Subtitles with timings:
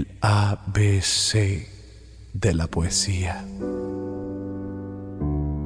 [0.00, 1.68] El ABC
[2.32, 3.44] de la poesía.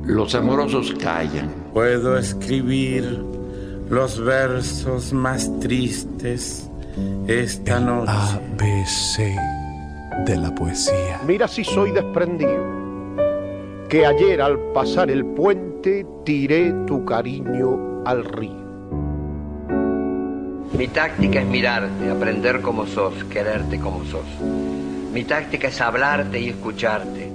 [0.06, 1.54] Los amorosos callan.
[1.72, 3.22] Puedo escribir
[3.88, 6.68] los versos más tristes
[7.28, 8.10] esta El noche.
[8.10, 11.20] ABC de la poesía.
[11.24, 13.14] Mira si soy desprendido,
[13.88, 18.63] que ayer al pasar el puente tiré tu cariño al río.
[20.76, 24.26] Mi táctica es mirarte, aprender como sos, quererte como sos.
[25.12, 27.32] Mi táctica es hablarte y escucharte.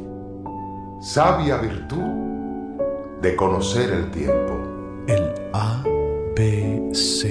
[1.01, 2.81] Sabia virtud
[3.21, 4.57] de conocer el tiempo.
[5.07, 7.23] El ABC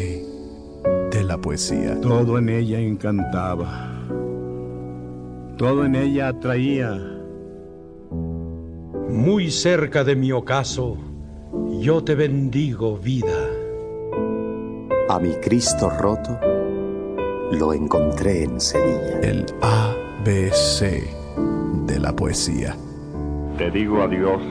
[1.10, 2.00] de la poesía.
[2.00, 3.92] Todo en ella encantaba.
[5.58, 6.98] Todo en ella atraía.
[9.10, 10.96] Muy cerca de mi ocaso,
[11.80, 13.47] yo te bendigo, vida.
[15.10, 16.38] A mi Cristo roto
[17.52, 19.20] lo encontré en Sevilla.
[19.22, 21.02] El ABC
[21.86, 22.76] de la poesía.
[23.56, 24.42] Te digo adiós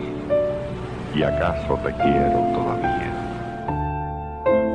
[1.13, 3.13] y acaso te quiero todavía.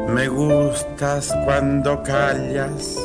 [0.08, 2.96] Me gustas cuando callas,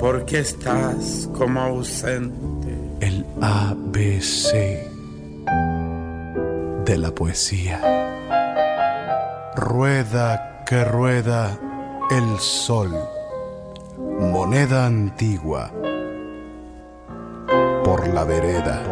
[0.00, 2.78] porque estás como ausente.
[3.00, 4.88] El ABC
[6.86, 7.78] de la poesía.
[9.54, 11.58] Rueda que rueda
[12.10, 12.92] el sol,
[13.96, 15.70] moneda antigua,
[17.82, 18.82] por la vereda,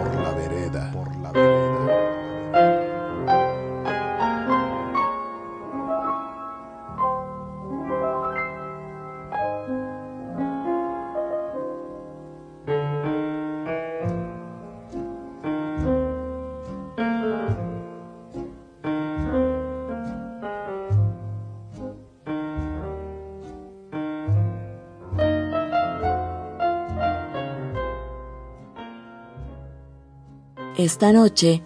[30.82, 31.62] Esta noche,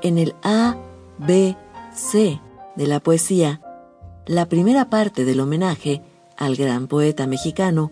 [0.00, 0.76] en el A,
[1.18, 1.56] B,
[1.92, 2.40] C
[2.76, 3.60] de la poesía,
[4.26, 6.02] la primera parte del homenaje
[6.36, 7.90] al gran poeta mexicano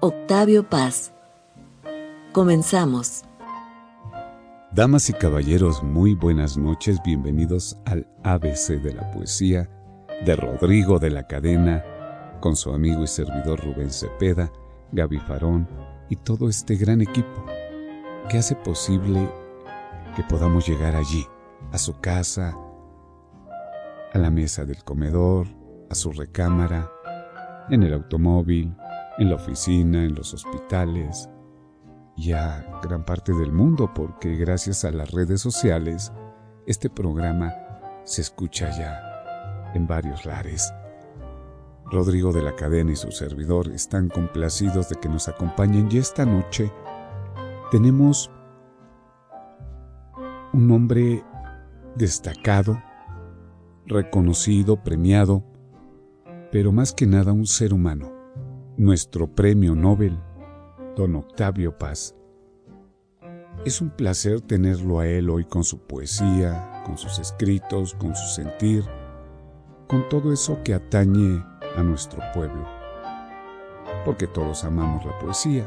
[0.00, 1.14] Octavio Paz.
[2.32, 3.24] Comenzamos.
[4.70, 9.70] Damas y caballeros, muy buenas noches, bienvenidos al ABC de la poesía
[10.26, 11.82] de Rodrigo de la Cadena,
[12.40, 14.52] con su amigo y servidor Rubén Cepeda,
[14.92, 15.66] Gaby Farón
[16.10, 17.46] y todo este gran equipo
[18.28, 19.26] que hace posible
[20.16, 21.26] que podamos llegar allí,
[21.72, 22.56] a su casa,
[24.12, 25.46] a la mesa del comedor,
[25.90, 26.90] a su recámara,
[27.70, 28.74] en el automóvil,
[29.18, 31.28] en la oficina, en los hospitales
[32.16, 36.12] y a gran parte del mundo, porque gracias a las redes sociales,
[36.66, 37.54] este programa
[38.04, 40.72] se escucha ya en varios lares.
[41.90, 46.26] Rodrigo de la Cadena y su servidor están complacidos de que nos acompañen y esta
[46.26, 46.70] noche
[47.70, 48.30] tenemos
[50.52, 51.24] un hombre
[51.96, 52.82] destacado,
[53.86, 55.44] reconocido, premiado,
[56.50, 58.12] pero más que nada un ser humano,
[58.76, 60.18] nuestro premio Nobel,
[60.96, 62.14] don Octavio Paz.
[63.64, 68.26] Es un placer tenerlo a él hoy con su poesía, con sus escritos, con su
[68.34, 68.84] sentir,
[69.86, 71.44] con todo eso que atañe
[71.76, 72.66] a nuestro pueblo,
[74.04, 75.66] porque todos amamos la poesía.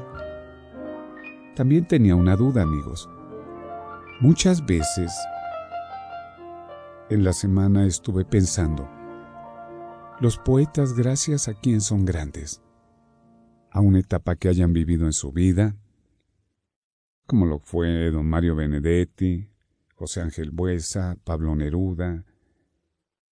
[1.56, 3.10] También tenía una duda, amigos.
[4.22, 5.12] Muchas veces
[7.10, 8.88] en la semana estuve pensando,
[10.20, 12.62] los poetas gracias a quién son grandes,
[13.72, 15.76] a una etapa que hayan vivido en su vida,
[17.26, 19.50] como lo fue don Mario Benedetti,
[19.96, 22.24] José Ángel Buesa, Pablo Neruda,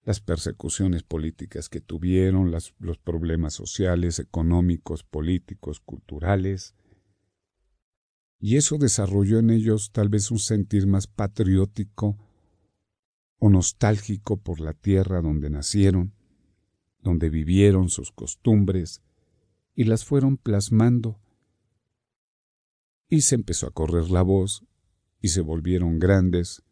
[0.05, 6.73] las persecuciones políticas que tuvieron, los problemas sociales, económicos, políticos, culturales,
[8.39, 12.17] y eso desarrolló en ellos tal vez un sentir más patriótico
[13.37, 16.13] o nostálgico por la tierra donde nacieron,
[17.01, 19.01] donde vivieron sus costumbres,
[19.75, 21.19] y las fueron plasmando.
[23.09, 24.65] Y se empezó a correr la voz,
[25.21, 26.63] y se volvieron grandes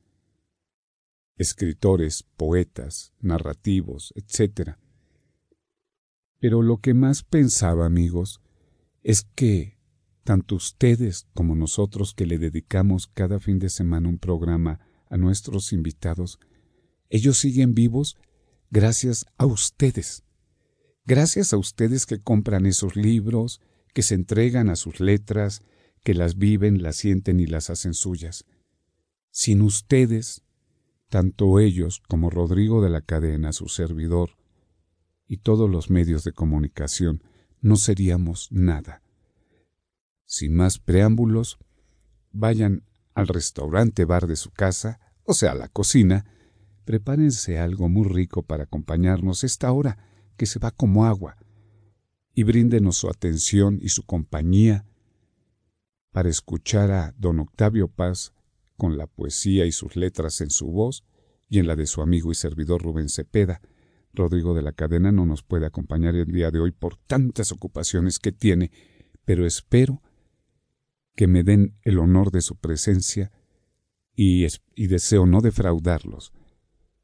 [1.38, 4.78] escritores, poetas, narrativos, etc.
[6.40, 8.42] Pero lo que más pensaba, amigos,
[9.04, 9.77] es que
[10.28, 15.72] tanto ustedes como nosotros que le dedicamos cada fin de semana un programa a nuestros
[15.72, 16.38] invitados,
[17.10, 18.18] ellos siguen vivos
[18.70, 20.26] gracias a ustedes.
[21.06, 23.62] Gracias a ustedes que compran esos libros,
[23.94, 25.62] que se entregan a sus letras,
[26.04, 28.44] que las viven, las sienten y las hacen suyas.
[29.32, 30.44] Sin ustedes,
[31.08, 34.32] tanto ellos como Rodrigo de la Cadena, su servidor,
[35.26, 37.24] y todos los medios de comunicación,
[37.62, 39.04] no seríamos nada.
[40.28, 41.58] Sin más preámbulos,
[42.34, 42.84] vayan
[43.16, 46.26] al restaurante bar de su casa, o sea, a la cocina,
[46.84, 49.98] prepárense algo muy rico para acompañarnos esta hora
[50.36, 51.38] que se va como agua,
[52.34, 54.86] y bríndenos su atención y su compañía
[56.12, 58.34] para escuchar a don Octavio Paz
[58.76, 61.06] con la poesía y sus letras en su voz
[61.48, 63.62] y en la de su amigo y servidor Rubén Cepeda.
[64.14, 68.20] Rodrigo de la Cadena no nos puede acompañar el día de hoy por tantas ocupaciones
[68.20, 68.72] que tiene,
[69.24, 70.02] pero espero
[71.18, 73.32] que me den el honor de su presencia
[74.16, 76.32] y, deseo no defraudarlos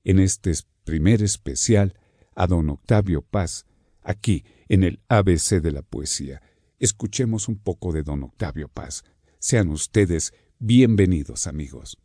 [0.04, 1.96] en este primer especial
[2.36, 3.66] a don Octavio Paz,
[4.04, 6.44] aquí en el ABC de la poesía.
[6.78, 9.04] Escuchemos un poco de don Octavio Paz.
[9.40, 11.98] Sean ustedes bienvenidos, amigos.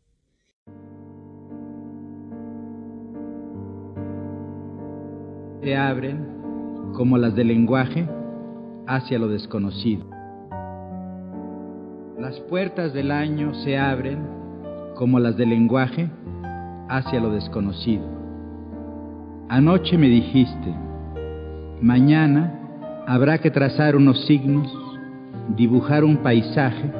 [5.62, 6.24] Se abren,
[6.94, 8.08] como las del lenguaje,
[8.86, 10.17] hacia lo desconocido.
[12.18, 14.18] Las puertas del año se abren,
[14.96, 16.10] como las del lenguaje,
[16.88, 18.02] hacia lo desconocido.
[19.48, 20.74] Anoche me dijiste,
[21.80, 24.66] mañana habrá que trazar unos signos,
[25.56, 26.90] dibujar un paisaje,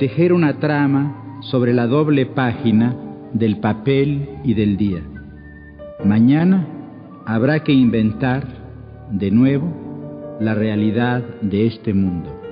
[0.00, 2.96] tejer una trama sobre la doble página
[3.32, 5.02] del papel y del día.
[6.04, 6.66] Mañana
[7.26, 8.44] habrá que inventar
[9.08, 9.72] de nuevo
[10.40, 12.42] la realidad de este mundo.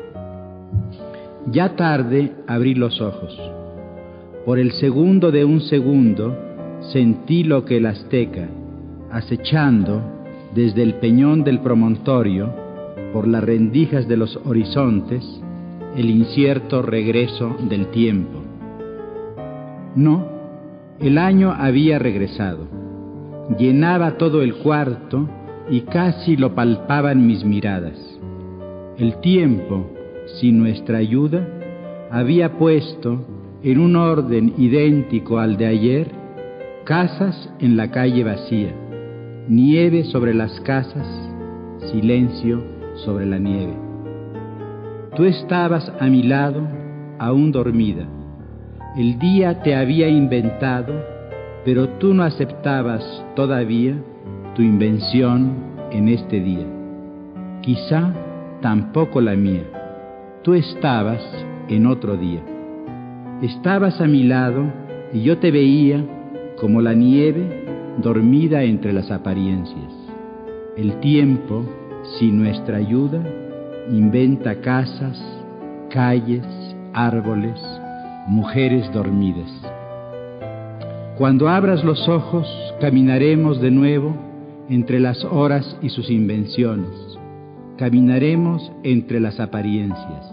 [1.47, 3.39] Ya tarde abrí los ojos.
[4.45, 6.37] Por el segundo de un segundo
[6.93, 8.49] sentí lo que el azteca,
[9.11, 10.03] acechando
[10.55, 12.53] desde el peñón del promontorio,
[13.13, 15.25] por las rendijas de los horizontes,
[15.97, 18.41] el incierto regreso del tiempo.
[19.97, 20.27] No,
[21.01, 22.69] el año había regresado.
[23.59, 25.29] Llenaba todo el cuarto
[25.69, 27.99] y casi lo palpaban mis miradas.
[28.99, 29.91] El tiempo,
[30.39, 31.47] sin nuestra ayuda,
[32.11, 33.25] había puesto
[33.63, 36.09] en un orden idéntico al de ayer
[36.85, 38.75] casas en la calle vacía,
[39.49, 41.07] nieve sobre las casas,
[41.93, 42.63] silencio
[43.05, 43.75] sobre la nieve.
[45.17, 46.67] Tú estabas a mi lado,
[47.19, 48.07] aún dormida.
[48.97, 50.95] El día te había inventado,
[51.65, 53.05] pero tú no aceptabas
[53.37, 53.95] todavía
[54.55, 55.55] tu invención
[55.93, 56.67] en este día.
[57.63, 58.15] Quizá
[58.63, 59.80] tampoco la mía
[60.43, 61.23] tú estabas
[61.69, 62.41] en otro día.
[63.43, 64.65] Estabas a mi lado
[65.13, 66.05] y yo te veía
[66.59, 67.65] como la nieve
[67.99, 69.93] dormida entre las apariencias.
[70.77, 71.65] El tiempo,
[72.19, 73.23] sin nuestra ayuda,
[73.91, 75.19] inventa casas,
[75.91, 76.47] calles,
[76.93, 77.61] árboles,
[78.29, 79.51] mujeres dormidas.
[81.19, 82.49] Cuando abras los ojos,
[82.81, 84.17] caminaremos de nuevo
[84.71, 87.10] entre las horas y sus invenciones
[87.81, 90.27] Caminaremos entre las apariencias,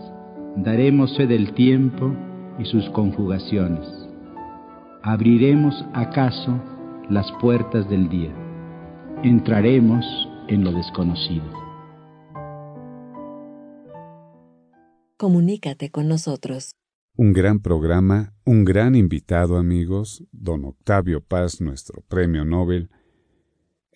[0.57, 2.13] daremos fe del tiempo
[2.59, 3.87] y sus conjugaciones.
[5.01, 6.61] Abriremos acaso
[7.09, 8.35] las puertas del día.
[9.23, 10.03] Entraremos
[10.49, 11.45] en lo desconocido.
[15.15, 16.75] Comunícate con nosotros.
[17.15, 22.89] Un gran programa, un gran invitado amigos, don Octavio Paz, nuestro premio Nobel,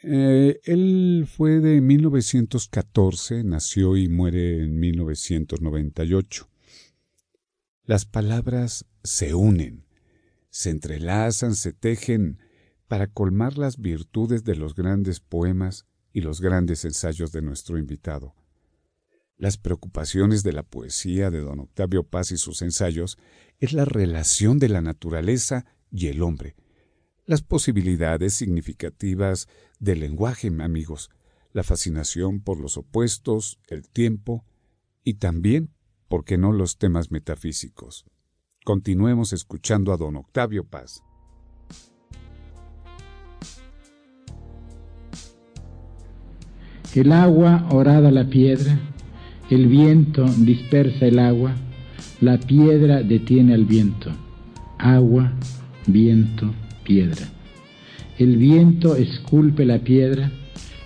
[0.04, 6.50] eh, él fue de 1914, nació y muere en 1998.
[7.84, 9.86] Las palabras se unen,
[10.50, 12.40] se entrelazan, se tejen
[12.88, 18.36] para colmar las virtudes de los grandes poemas y los grandes ensayos de nuestro invitado.
[19.38, 23.18] Las preocupaciones de la poesía de don Octavio Paz y sus ensayos
[23.60, 26.56] es la relación de la naturaleza y el hombre,
[27.26, 29.48] las posibilidades significativas
[29.80, 31.10] del lenguaje, amigos,
[31.54, 34.46] la fascinación por los opuestos, el tiempo
[35.04, 35.70] y también,
[36.08, 38.06] ¿por qué no?, los temas metafísicos.
[38.64, 41.04] Continuemos escuchando a don Octavio Paz.
[46.94, 48.78] El agua orada la piedra,
[49.50, 51.56] el viento dispersa el agua,
[52.20, 54.12] la piedra detiene al viento.
[54.78, 55.32] Agua,
[55.88, 57.28] viento, piedra.
[58.18, 60.32] El viento esculpe la piedra,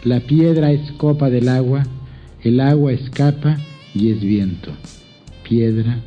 [0.04, 1.84] la piedra es copa del agua,
[2.44, 3.58] el agua escapa
[3.94, 4.72] y es viento.
[5.44, 6.00] Piedra,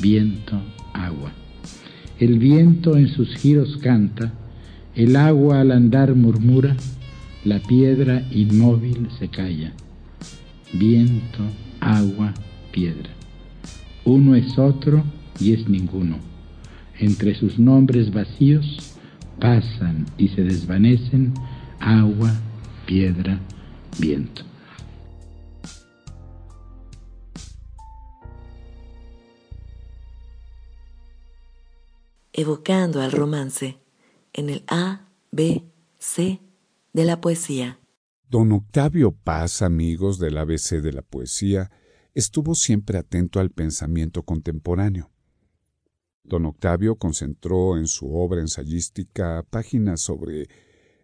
[0.00, 0.60] viento,
[0.92, 1.32] agua.
[2.18, 4.32] El viento en sus giros canta,
[4.94, 6.76] el agua al andar murmura,
[7.44, 9.72] la piedra inmóvil se calla.
[10.72, 11.42] Viento,
[11.80, 12.32] agua,
[12.70, 13.10] piedra.
[14.04, 15.04] Uno es otro
[15.40, 16.18] y es ninguno.
[16.98, 18.91] Entre sus nombres vacíos,
[19.42, 21.34] pasan y se desvanecen,
[21.80, 22.32] agua,
[22.86, 23.40] piedra,
[23.98, 24.42] viento.
[32.32, 33.80] Evocando al romance
[34.32, 35.64] en el A, B,
[35.98, 36.40] C
[36.92, 37.80] de la poesía.
[38.28, 41.72] Don Octavio Paz, amigos del ABC de la poesía,
[42.14, 45.10] estuvo siempre atento al pensamiento contemporáneo.
[46.24, 50.48] Don Octavio concentró en su obra ensayística páginas sobre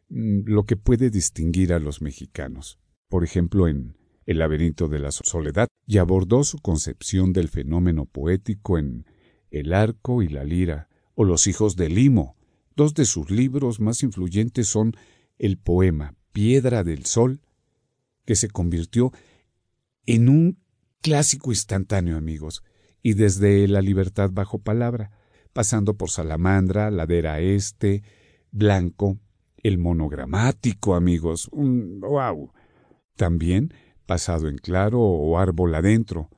[0.09, 2.79] mm, lo que puede distinguir a los mexicanos.
[3.09, 3.97] Por ejemplo, en
[4.27, 9.07] El laberinto de la soledad, y abordó su concepción del fenómeno poético en
[9.51, 12.37] El arco y la lira, o Los hijos de Limo.
[12.77, 14.95] Dos de sus libros más influyentes son
[15.39, 17.41] el poema Piedra del Sol,
[18.25, 19.13] que se convirtió
[20.07, 20.59] en un
[21.01, 22.63] clásico instantáneo, amigos,
[23.09, 25.13] y desde La libertad bajo palabra,
[25.55, 28.03] pasando por Salamandra, Ladera Este,
[28.51, 29.19] Blanco,
[29.63, 32.53] el monogramático, amigos, un wow.
[33.17, 33.73] También
[34.05, 36.29] Pasado en claro o Árbol adentro.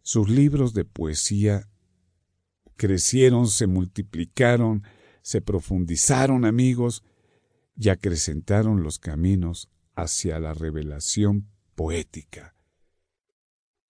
[0.00, 1.68] Sus libros de poesía
[2.76, 4.84] crecieron, se multiplicaron,
[5.20, 7.04] se profundizaron, amigos,
[7.76, 12.54] y acrecentaron los caminos hacia la revelación poética.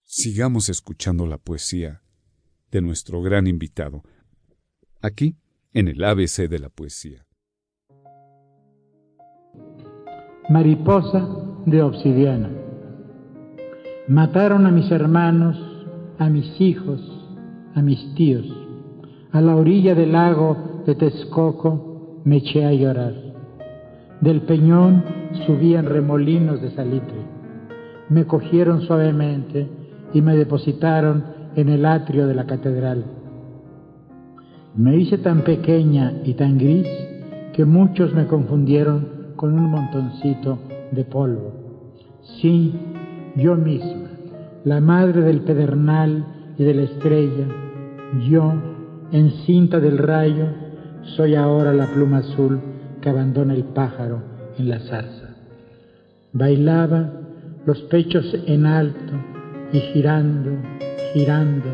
[0.03, 2.01] Sigamos escuchando la poesía
[2.77, 4.03] de nuestro gran invitado,
[5.01, 5.35] aquí
[5.73, 7.25] en el ABC de la poesía.
[10.47, 11.27] Mariposa
[11.65, 12.51] de obsidiana.
[14.07, 15.57] Mataron a mis hermanos,
[16.19, 17.01] a mis hijos,
[17.73, 18.45] a mis tíos.
[19.31, 23.15] A la orilla del lago de Texcoco me eché a llorar.
[24.21, 25.03] Del peñón
[25.47, 27.25] subían remolinos de salitre.
[28.09, 29.67] Me cogieron suavemente
[30.13, 33.03] y me depositaron en el atrio de la catedral.
[34.75, 36.87] Me hice tan pequeña y tan gris
[37.53, 40.59] que muchos me confundieron con un montoncito
[40.91, 41.81] de polvo.
[42.39, 42.73] Sí,
[43.35, 44.09] yo misma,
[44.65, 46.25] la madre del pedernal
[46.59, 47.47] y de la estrella,
[48.29, 48.53] yo,
[49.11, 50.45] encinta del rayo,
[51.15, 52.59] soy ahora la pluma azul
[53.01, 54.21] que abandona el pájaro
[54.59, 55.35] en la zarza.
[56.33, 57.13] Bailaba
[57.65, 59.13] los pechos en alto
[59.71, 60.51] y girando,
[61.13, 61.69] girando,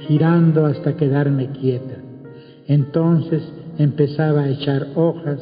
[0.00, 1.96] girando hasta quedarme quieta.
[2.66, 3.42] Entonces
[3.78, 5.40] empezaba a echar hojas,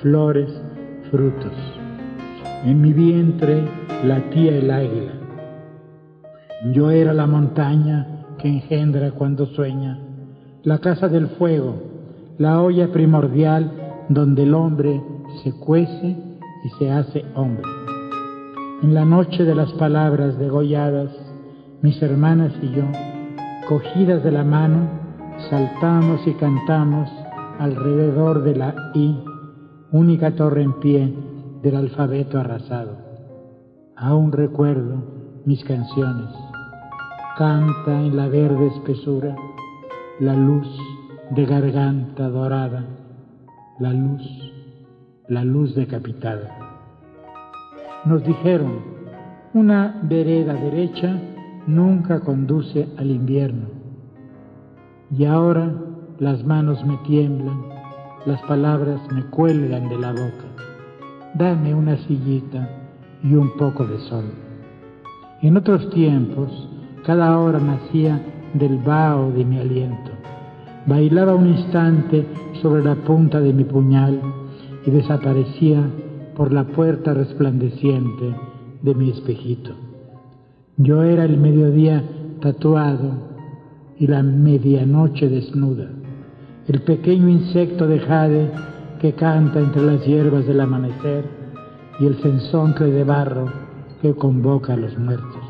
[0.00, 0.50] flores,
[1.10, 1.52] frutos.
[2.64, 3.62] En mi vientre
[4.04, 5.12] latía el águila.
[6.72, 9.98] Yo era la montaña que engendra cuando sueña,
[10.62, 11.74] la casa del fuego,
[12.38, 13.70] la olla primordial
[14.08, 15.02] donde el hombre
[15.42, 16.16] se cuece
[16.64, 17.64] y se hace hombre.
[18.82, 21.10] En la noche de las palabras degolladas,
[21.82, 22.84] mis hermanas y yo,
[23.68, 24.88] cogidas de la mano,
[25.50, 27.10] saltamos y cantamos
[27.58, 29.22] alrededor de la I,
[29.90, 31.14] única torre en pie
[31.62, 32.96] del alfabeto arrasado.
[33.96, 36.30] Aún recuerdo mis canciones.
[37.36, 39.36] Canta en la verde espesura
[40.20, 40.68] la luz
[41.30, 42.86] de garganta dorada
[43.78, 44.22] la luz,
[45.28, 46.56] la luz decapitada.
[48.04, 48.80] Nos dijeron,
[49.54, 51.18] una vereda derecha
[51.66, 53.66] nunca conduce al invierno.
[55.16, 55.72] Y ahora
[56.18, 57.60] las manos me tiemblan,
[58.26, 60.46] las palabras me cuelgan de la boca.
[61.34, 62.68] Dame una sillita
[63.22, 64.24] y un poco de sol.
[65.42, 66.68] En otros tiempos,
[67.04, 68.20] cada hora nacía
[68.54, 70.10] del vaho de mi aliento.
[70.86, 72.26] Bailaba un instante
[72.60, 74.20] sobre la punta de mi puñal
[74.86, 75.82] y desaparecía
[76.36, 78.34] por la puerta resplandeciente
[78.82, 79.91] de mi espejito.
[80.76, 82.02] Yo era el mediodía
[82.40, 83.12] tatuado
[83.98, 85.88] y la medianoche desnuda,
[86.66, 88.50] el pequeño insecto de jade
[89.00, 91.24] que canta entre las hierbas del amanecer
[92.00, 93.46] y el sensoncle de barro
[94.00, 95.42] que convoca a los muertos.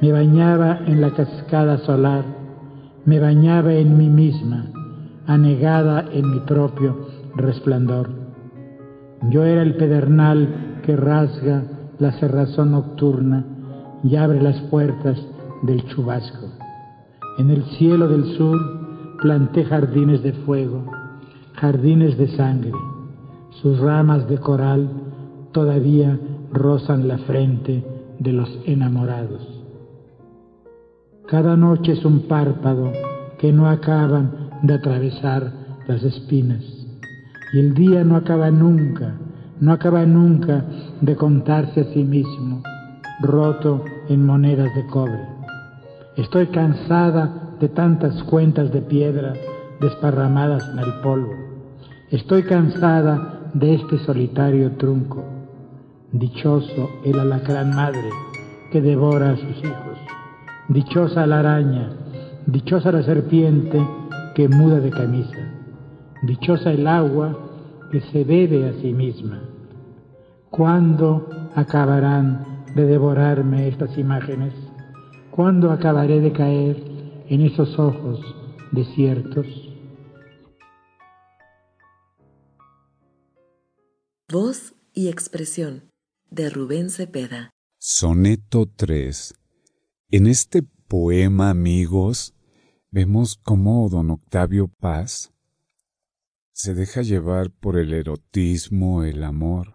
[0.00, 2.24] Me bañaba en la cascada solar
[3.06, 4.64] me bañaba en mí misma,
[5.26, 8.08] anegada en mi propio resplandor.
[9.28, 11.64] Yo era el pedernal que rasga
[11.98, 13.44] la cerrazón nocturna
[14.04, 15.18] y abre las puertas
[15.62, 16.46] del chubasco.
[17.38, 18.58] En el cielo del sur
[19.20, 20.84] planté jardines de fuego,
[21.54, 22.72] jardines de sangre.
[23.62, 24.88] Sus ramas de coral
[25.52, 26.18] todavía
[26.52, 27.84] rozan la frente
[28.18, 29.40] de los enamorados.
[31.26, 32.92] Cada noche es un párpado
[33.38, 35.52] que no acaban de atravesar
[35.88, 36.62] las espinas.
[37.54, 39.14] Y el día no acaba nunca,
[39.60, 40.64] no acaba nunca
[41.00, 42.62] de contarse a sí mismo,
[43.20, 45.26] roto en monedas de cobre.
[46.16, 49.34] Estoy cansada de tantas cuentas de piedra
[49.80, 51.32] desparramadas en el polvo.
[52.10, 55.24] Estoy cansada de este solitario trunco.
[56.12, 58.08] Dichoso el alacrán madre
[58.70, 59.98] que devora a sus hijos.
[60.68, 61.90] Dichosa la araña,
[62.46, 63.84] dichosa la serpiente
[64.34, 65.38] que muda de camisa.
[66.22, 67.36] Dichosa el agua
[67.90, 69.40] que se bebe a sí misma.
[70.50, 74.52] ¿Cuándo acabarán de devorarme estas imágenes?
[75.30, 76.76] ¿Cuándo acabaré de caer
[77.28, 78.20] en esos ojos
[78.72, 79.46] desiertos?
[84.30, 85.90] Voz y expresión
[86.30, 87.50] de Rubén Cepeda.
[87.78, 89.34] Soneto 3.
[90.10, 92.34] En este poema, amigos,
[92.90, 95.32] vemos cómo don Octavio Paz
[96.52, 99.73] se deja llevar por el erotismo, el amor,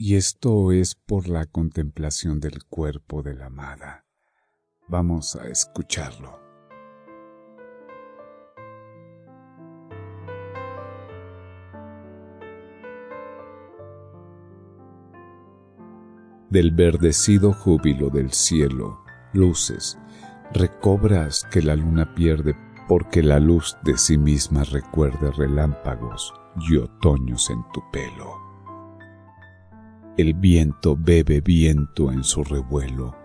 [0.00, 4.06] y esto es por la contemplación del cuerpo de la amada.
[4.86, 6.38] Vamos a escucharlo.
[16.48, 19.00] Del verdecido júbilo del cielo,
[19.32, 19.98] luces,
[20.52, 22.54] recobras que la luna pierde
[22.86, 28.47] porque la luz de sí misma recuerde relámpagos y otoños en tu pelo.
[30.18, 33.16] El viento bebe viento en su revuelo,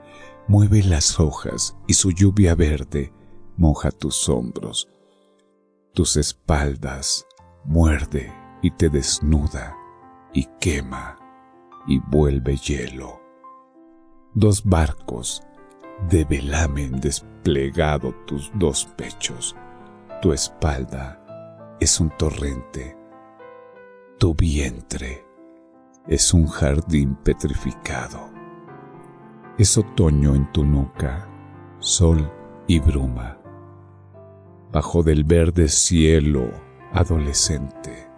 [0.48, 3.12] mueve las hojas y su lluvia verde
[3.58, 4.88] moja tus hombros,
[5.96, 7.26] tus espaldas,
[7.66, 8.32] muerde
[8.62, 9.76] y te desnuda
[10.34, 11.18] y quema
[11.88, 13.20] y vuelve hielo.
[14.36, 15.42] Dos barcos
[16.12, 19.56] de velamen desplegado tus dos pechos,
[20.22, 22.96] tu espalda es un torrente,
[24.20, 25.33] tu vientre
[26.08, 28.30] es un jardín petrificado.
[29.58, 31.30] Es otoño en tu nuca,
[31.80, 32.30] sol
[32.68, 33.38] y bruma.
[34.72, 36.50] Bajo del verde cielo
[36.92, 38.10] adolescente,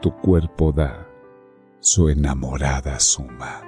[0.00, 1.06] tu cuerpo da
[1.80, 3.62] su enamorada suma.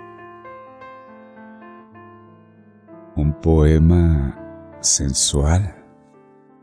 [3.16, 5.74] Un poema sensual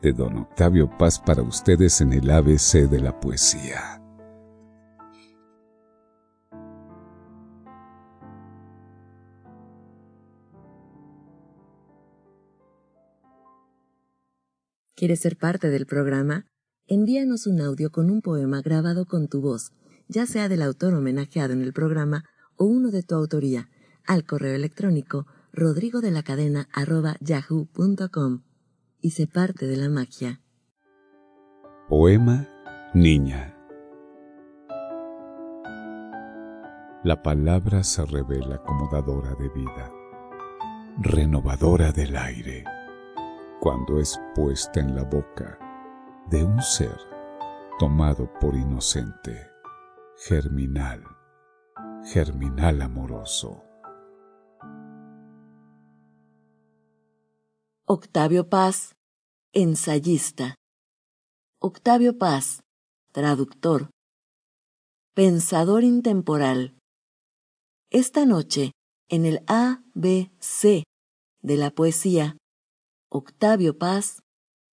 [0.01, 4.04] de don Octavio Paz para ustedes en el ABC de la poesía.
[14.95, 16.45] ¿Quieres ser parte del programa?
[16.87, 19.73] Envíanos un audio con un poema grabado con tu voz,
[20.07, 22.23] ya sea del autor homenajeado en el programa
[22.55, 23.67] o uno de tu autoría,
[24.07, 26.69] al correo electrónico rodrigo de la cadena
[29.01, 30.39] y sé parte de la magia.
[31.89, 32.47] Poema
[32.93, 33.53] Niña
[37.03, 39.91] La palabra se revela como dadora de vida,
[41.01, 42.63] renovadora del aire
[43.65, 45.57] cuando es puesta en la boca
[46.29, 46.95] de un ser
[47.79, 49.49] tomado por inocente,
[50.17, 51.03] germinal,
[52.03, 53.63] germinal amoroso.
[57.87, 58.93] Octavio Paz,
[59.51, 60.53] ensayista.
[61.59, 62.61] Octavio Paz,
[63.13, 63.89] traductor.
[65.15, 66.77] Pensador intemporal.
[67.89, 68.73] Esta noche,
[69.09, 70.83] en el ABC
[71.41, 72.37] de la poesía,
[73.17, 74.23] Octavio Paz,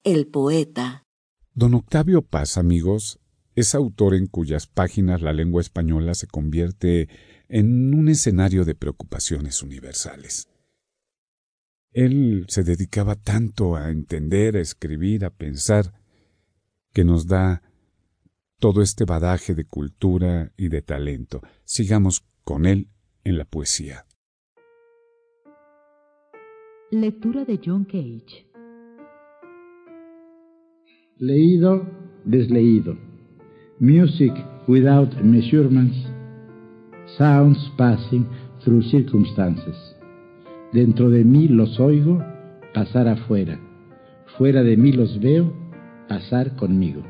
[0.05, 1.07] el poeta.
[1.55, 3.19] Don Octavio Paz, amigos,
[3.55, 7.09] es autor en cuyas páginas la lengua española se convierte
[7.49, 10.51] en un escenario de preocupaciones universales.
[11.93, 15.95] Él se dedicaba tanto a entender, a escribir, a pensar,
[16.93, 17.63] que nos da
[18.59, 21.41] todo este badaje de cultura y de talento.
[21.65, 22.91] Sigamos con él
[23.25, 24.05] en la poesía.
[26.93, 28.47] Lectura de John Cage.
[31.19, 31.85] Leído,
[32.25, 32.97] desleído.
[33.81, 34.33] Music
[34.69, 35.97] without measurements.
[37.19, 38.25] Sounds passing
[38.63, 39.75] through circumstances.
[40.73, 42.23] Dentro de mí los oigo
[42.73, 43.59] pasar afuera.
[44.39, 45.53] Fuera de mí los veo
[46.09, 47.03] pasar conmigo.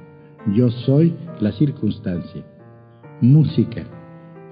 [0.54, 2.42] Yo soy la circunstancia.
[3.20, 3.84] Música.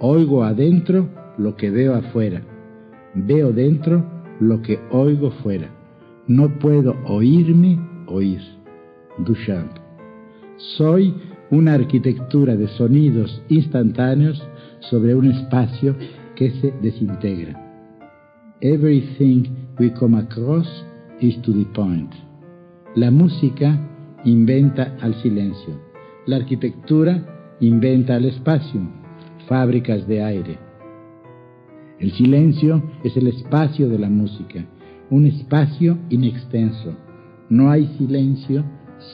[0.01, 1.09] Oigo adentro
[1.39, 2.43] lo que veo afuera.
[3.15, 5.71] Veo dentro lo que oigo fuera.
[6.27, 8.41] No puedo oírme oír.
[9.19, 9.71] Duchamp.
[10.77, 11.15] Soy
[11.51, 14.43] una arquitectura de sonidos instantáneos
[14.81, 15.95] sobre un espacio
[16.35, 17.61] que se desintegra.
[18.61, 19.45] Everything
[19.79, 20.67] we come across
[21.21, 22.13] is to the point.
[22.97, 23.79] La música
[24.25, 25.81] inventa al silencio.
[26.27, 28.81] La arquitectura inventa al espacio,
[29.49, 30.64] fábricas de aire.
[32.01, 34.65] El silencio es el espacio de la música,
[35.11, 36.97] un espacio inextenso.
[37.49, 38.65] No hay silencio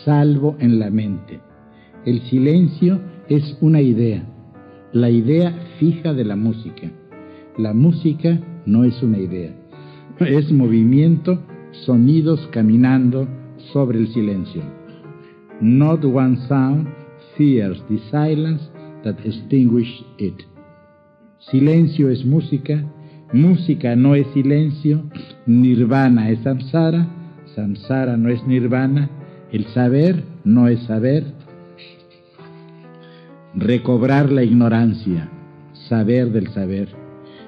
[0.04, 1.40] salvo en la mente.
[2.06, 4.24] El silencio es una idea,
[4.92, 6.90] la idea fija de la música.
[7.58, 9.54] La música no es una idea,
[10.20, 11.38] es movimiento,
[11.84, 13.28] sonidos caminando
[13.72, 14.62] sobre el silencio.
[15.60, 16.88] Not one sound
[17.36, 18.62] fears the silence
[19.04, 20.42] that extinguishes it.
[21.48, 22.84] Silencio es música,
[23.32, 25.02] música no es silencio,
[25.46, 27.08] nirvana es samsara,
[27.54, 29.08] samsara no es nirvana,
[29.50, 31.24] el saber no es saber.
[33.54, 35.30] Recobrar la ignorancia,
[35.88, 36.88] saber del saber.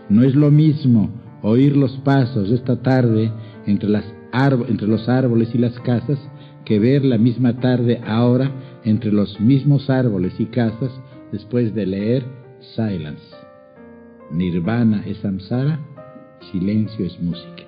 [0.09, 1.11] No es lo mismo
[1.43, 3.31] oír los pasos esta tarde
[3.67, 4.05] entre, las
[4.69, 6.19] entre los árboles y las casas
[6.65, 8.51] que ver la misma tarde ahora
[8.85, 10.91] entre los mismos árboles y casas
[11.31, 12.25] después de leer
[12.75, 13.52] Silence.
[14.33, 15.79] Nirvana es samsara,
[16.51, 17.64] silencio es música.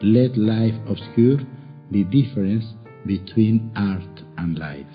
[0.00, 1.44] Let life obscure
[1.90, 2.64] the difference
[3.04, 4.88] between art and life.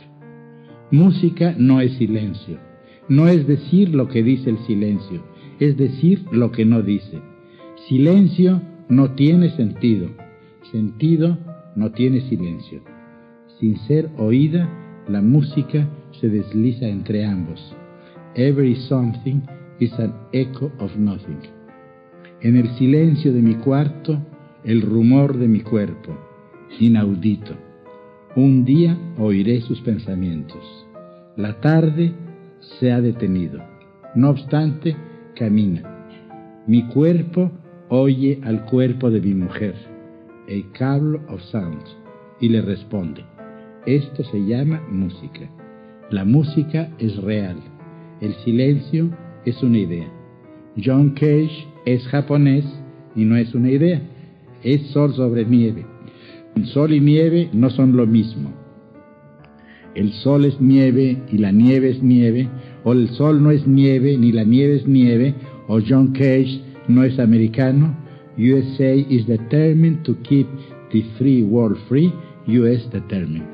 [0.91, 2.57] Música no es silencio,
[3.09, 5.21] no es decir lo que dice el silencio,
[5.59, 7.19] es decir lo que no dice.
[7.89, 10.09] Silencio no tiene sentido,
[10.71, 11.37] sentido
[11.75, 12.81] no tiene silencio.
[13.59, 14.69] Sin ser oída,
[15.09, 15.89] la música
[16.21, 17.75] se desliza entre ambos.
[18.35, 19.41] Every something
[19.79, 21.41] is an echo of nothing.
[22.41, 24.21] En el silencio de mi cuarto,
[24.63, 26.17] el rumor de mi cuerpo,
[26.79, 27.53] inaudito.
[28.35, 30.87] Un día oiré sus pensamientos.
[31.37, 32.13] La tarde
[32.79, 33.61] se ha detenido.
[34.15, 34.95] No obstante,
[35.35, 35.83] camina.
[36.67, 37.51] Mi cuerpo
[37.89, 39.75] oye al cuerpo de mi mujer,
[40.47, 41.83] a cable of sound,
[42.39, 43.23] y le responde.
[43.85, 45.49] Esto se llama música.
[46.09, 47.57] La música es real.
[48.21, 49.09] El silencio
[49.45, 50.07] es una idea.
[50.83, 52.65] John Cage es japonés
[53.15, 54.01] y no es una idea.
[54.63, 55.85] Es sol sobre nieve.
[56.63, 58.51] Sol y nieve no son lo mismo.
[59.93, 62.49] El sol es nieve y la nieve es nieve,
[62.83, 65.33] o el sol no es nieve ni la nieve es nieve,
[65.67, 67.95] o John Cage no es americano.
[68.37, 70.47] USA is determined to keep
[70.91, 72.13] the free world free,
[72.47, 73.47] US determined.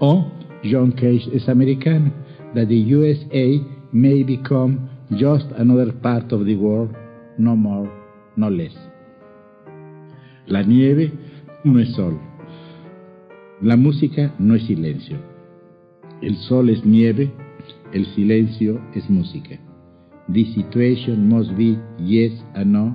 [0.00, 0.26] O
[0.64, 2.10] John Cage es americano,
[2.54, 3.60] that the USA
[3.92, 6.94] may become just another part of the world,
[7.38, 7.90] no more,
[8.36, 8.74] no less.
[10.46, 11.12] La nieve
[11.64, 12.18] no es sol.
[13.60, 15.18] La música no es silencio.
[16.22, 17.30] El sol es nieve,
[17.92, 19.58] el silencio es música.
[20.28, 22.94] The situation must be yes and no,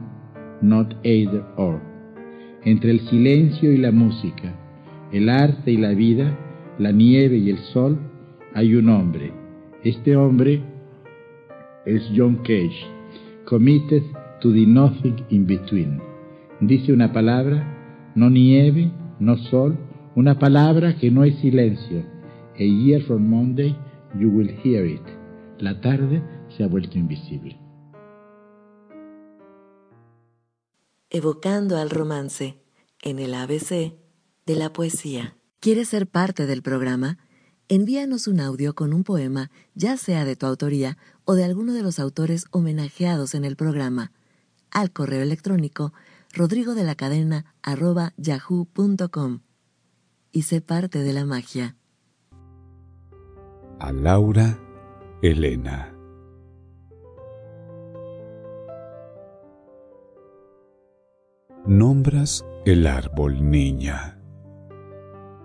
[0.62, 1.82] not either or.
[2.64, 4.56] Entre el silencio y la música,
[5.12, 6.38] el arte y la vida,
[6.80, 8.00] la nieve y el sol,
[8.54, 9.32] hay un hombre.
[9.84, 10.62] Este hombre
[11.86, 12.86] es John Cage,
[13.46, 14.04] committed
[14.42, 16.02] to the nothing in between.
[16.62, 19.78] Dice una palabra, no nieve, no sol,
[20.16, 22.04] una palabra que no es silencio.
[22.56, 23.76] A year from Monday
[24.20, 25.02] you will hear it.
[25.60, 26.24] La tarde
[26.56, 27.60] se ha vuelto invisible.
[31.10, 32.62] Evocando al romance
[33.02, 33.94] en el ABC
[34.46, 35.38] de la poesía.
[35.60, 37.18] ¿Quieres ser parte del programa?
[37.68, 41.84] Envíanos un audio con un poema, ya sea de tu autoría o de alguno de
[41.84, 44.12] los autores homenajeados en el programa,
[44.72, 45.94] al correo electrónico
[46.34, 47.46] rodrigo de la cadena
[48.18, 49.40] yahoo.com
[50.32, 51.76] y sé parte de la magia.
[53.80, 54.60] A Laura
[55.22, 55.92] Elena.
[61.66, 64.20] Nombras el árbol niña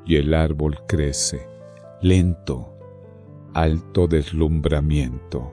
[0.04, 1.48] y el árbol crece
[2.02, 2.76] lento,
[3.54, 5.52] alto deslumbramiento,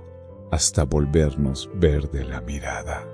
[0.52, 3.06] hasta volvernos verde la mirada.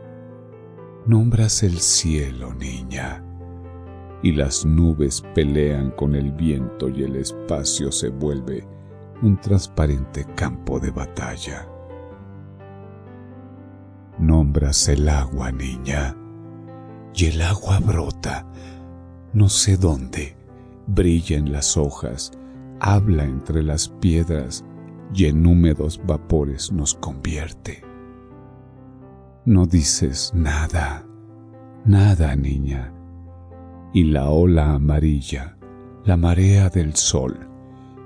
[1.06, 3.24] Nombras el cielo, niña,
[4.22, 8.66] y las nubes pelean con el viento y el espacio se vuelve
[9.22, 11.68] un transparente campo de batalla.
[14.20, 16.16] Nombras el agua, niña,
[17.16, 18.46] y el agua brota,
[19.34, 20.36] no sé dónde,
[20.88, 22.32] brilla en las hojas,
[22.80, 24.64] habla entre las piedras
[25.14, 27.84] y en húmedos vapores nos convierte.
[29.46, 31.06] No dices nada,
[31.86, 32.94] nada, niña.
[33.94, 35.58] Y la ola amarilla,
[36.06, 37.48] la marea del sol,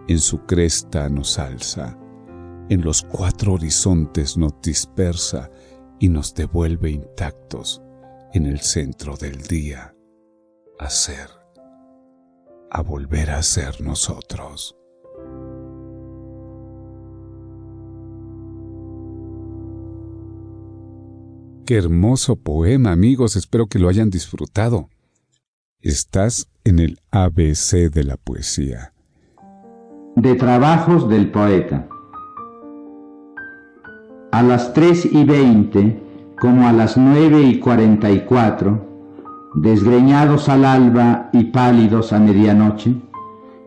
[0.08, 1.98] en su cresta nos alza,
[2.70, 5.50] en los cuatro horizontes nos dispersa
[6.00, 7.82] y nos devuelve intactos
[8.34, 9.96] en el centro del día
[10.80, 11.38] a ser
[12.70, 14.77] a volver a ser nosotros.
[21.68, 24.88] Qué hermoso poema, amigos, espero que lo hayan disfrutado.
[25.82, 28.94] Estás en el ABC de la poesía.
[30.16, 31.90] De trabajos del poeta.
[34.32, 41.52] A las 3 y 20, como a las 9 y 44, desgreñados al alba y
[41.52, 42.96] pálidos a medianoche,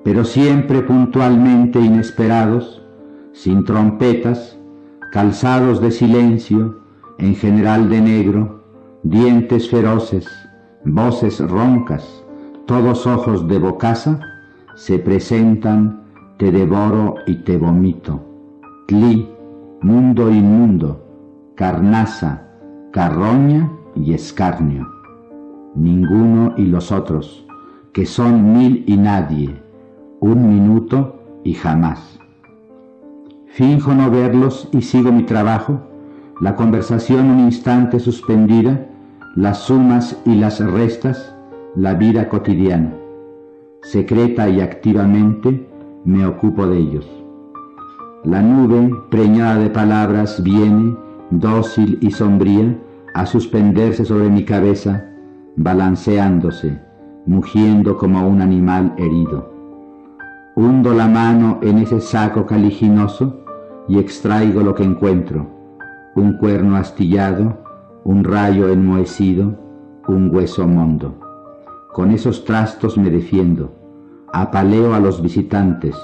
[0.03, 2.83] pero siempre puntualmente inesperados,
[3.35, 4.57] sin trompetas,
[5.13, 6.81] calzados de silencio,
[7.21, 8.63] en general de negro,
[9.03, 10.27] dientes feroces,
[10.85, 12.25] voces roncas,
[12.67, 14.21] todos ojos de bocaza,
[14.75, 16.03] se presentan,
[16.39, 18.25] te devoro y te vomito.
[18.87, 19.29] Tli,
[19.83, 21.05] mundo inmundo,
[21.57, 22.49] carnaza,
[22.91, 24.89] carroña y escarnio.
[25.75, 27.47] Ninguno y los otros,
[27.93, 29.63] que son mil y nadie,
[30.21, 32.19] un minuto y jamás.
[33.49, 35.90] Finjo no verlos y sigo mi trabajo,
[36.41, 38.87] la conversación un instante suspendida,
[39.37, 41.35] las sumas y las restas,
[41.77, 42.95] la vida cotidiana.
[43.83, 45.69] Secreta y activamente
[46.05, 47.07] me ocupo de ellos.
[48.25, 50.97] La nube, preñada de palabras, viene,
[51.31, 52.75] dócil y sombría,
[53.15, 55.11] a suspenderse sobre mi cabeza,
[55.57, 56.81] balanceándose,
[57.27, 59.53] mugiendo como un animal herido.
[60.57, 63.45] Hundo la mano en ese saco caliginoso
[63.89, 65.60] y extraigo lo que encuentro,
[66.17, 67.59] un cuerno astillado,
[68.05, 69.55] un rayo enmohecido,
[70.09, 71.19] un hueso mondo.
[71.93, 73.73] Con esos trastos me defiendo,
[74.33, 75.97] apaleo a los visitantes,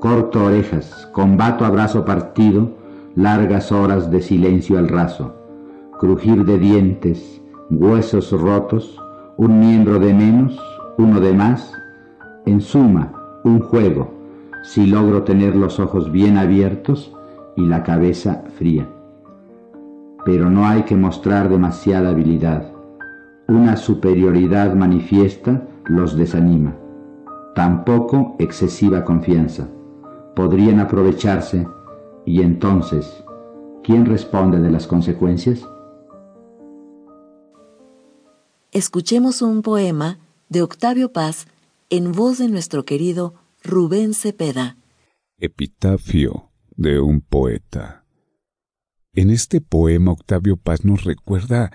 [0.00, 2.70] corto orejas, combato a brazo partido,
[3.14, 5.34] largas horas de silencio al raso,
[5.98, 9.00] crujir de dientes, huesos rotos,
[9.36, 10.60] un miembro de menos,
[10.98, 11.72] uno de más,
[12.44, 13.12] en suma,
[13.44, 14.12] un juego,
[14.62, 17.14] si logro tener los ojos bien abiertos
[17.56, 18.88] y la cabeza fría.
[20.28, 22.70] Pero no hay que mostrar demasiada habilidad.
[23.46, 26.76] Una superioridad manifiesta los desanima.
[27.54, 29.70] Tampoco excesiva confianza.
[30.36, 31.66] Podrían aprovecharse
[32.26, 33.24] y entonces,
[33.82, 35.66] ¿quién responde de las consecuencias?
[38.70, 40.18] Escuchemos un poema
[40.50, 41.46] de Octavio Paz
[41.88, 43.32] en voz de nuestro querido
[43.64, 44.76] Rubén Cepeda.
[45.38, 47.97] Epitafio de un poeta.
[49.18, 51.72] En este poema Octavio Paz nos recuerda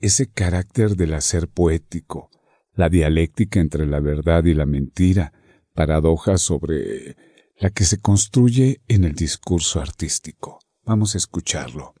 [0.00, 2.28] ese carácter del hacer poético,
[2.74, 5.32] la dialéctica entre la verdad y la mentira,
[5.72, 7.16] paradoja sobre
[7.56, 10.58] la que se construye en el discurso artístico.
[10.84, 11.94] Vamos a escucharlo.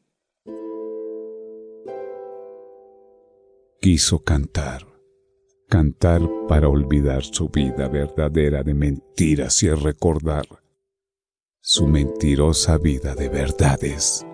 [3.80, 4.82] quiso cantar,
[5.70, 10.46] cantar para olvidar su vida verdadera de mentiras y recordar
[11.62, 14.26] su mentirosa vida de verdades.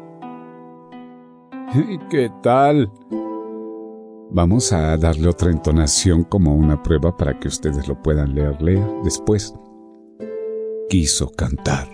[1.75, 2.89] ¿Y qué tal?
[4.31, 8.85] Vamos a darle otra entonación como una prueba para que ustedes lo puedan leer, leer
[9.03, 9.53] después.
[10.89, 11.89] Quiso cantar,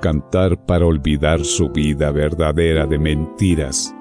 [0.00, 3.94] cantar para olvidar su vida verdadera de mentiras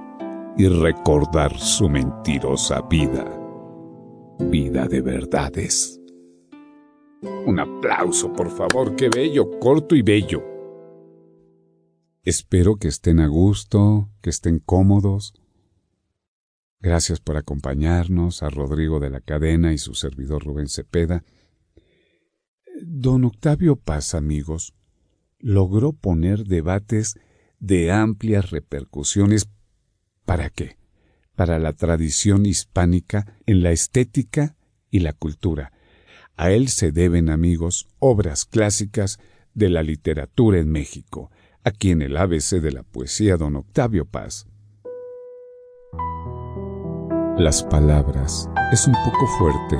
[0.58, 3.26] y recordar su mentirosa vida.
[4.40, 6.00] Vida de verdades.
[7.46, 10.51] Un aplauso, por favor, qué bello, corto y bello.
[12.24, 15.34] Espero que estén a gusto, que estén cómodos.
[16.80, 21.24] Gracias por acompañarnos a Rodrigo de la Cadena y su servidor Rubén Cepeda.
[22.84, 24.74] Don Octavio Paz, amigos,
[25.40, 27.20] logró poner debates
[27.60, 29.50] de amplias repercusiones
[30.26, 30.78] ¿Para qué?
[31.36, 34.56] Para la tradición hispánica en la estética
[34.90, 35.74] y la cultura.
[36.36, 39.20] A él se deben, amigos, obras clásicas
[39.54, 41.32] de la literatura en México,
[41.64, 44.48] aquí en el ABC de la poesía don Octavio Paz.
[47.38, 49.80] Las palabras es un poco fuerte,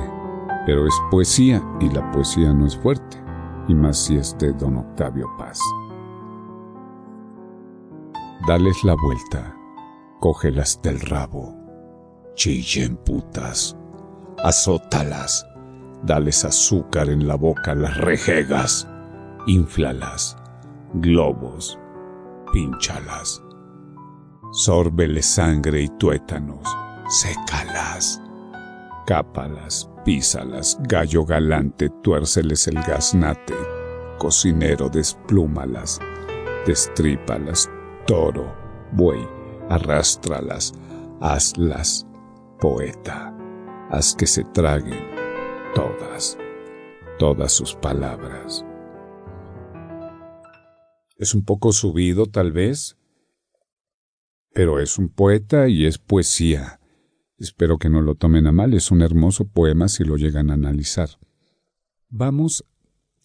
[0.66, 3.18] pero es poesía y la poesía no es fuerte,
[3.68, 5.60] y más si es de don Octavio Paz.
[8.46, 9.56] Dales la vuelta
[10.22, 11.52] cógelas del rabo,
[12.34, 13.76] chillen putas,
[14.38, 15.44] azótalas,
[16.04, 18.86] dales azúcar en la boca las rejegas,
[19.48, 20.36] inflalas,
[20.94, 21.78] globos,
[22.52, 23.42] pínchalas,
[24.52, 26.66] sórbele sangre y tuétanos,
[27.08, 28.22] sécalas,
[29.06, 33.54] cápalas, písalas, gallo galante, tuérceles el gaznate,
[34.18, 35.98] cocinero, desplúmalas,
[36.66, 37.70] destrípalas,
[38.06, 38.54] toro,
[38.92, 39.26] buey,
[39.70, 40.74] arrástralas,
[41.20, 42.06] hazlas,
[42.60, 43.34] poeta,
[43.90, 45.10] haz que se traguen
[45.74, 46.36] todas,
[47.18, 48.64] todas sus palabras.
[51.22, 52.96] Es un poco subido tal vez,
[54.52, 56.80] pero es un poeta y es poesía.
[57.38, 60.54] Espero que no lo tomen a mal, es un hermoso poema si lo llegan a
[60.54, 61.10] analizar.
[62.08, 62.64] Vamos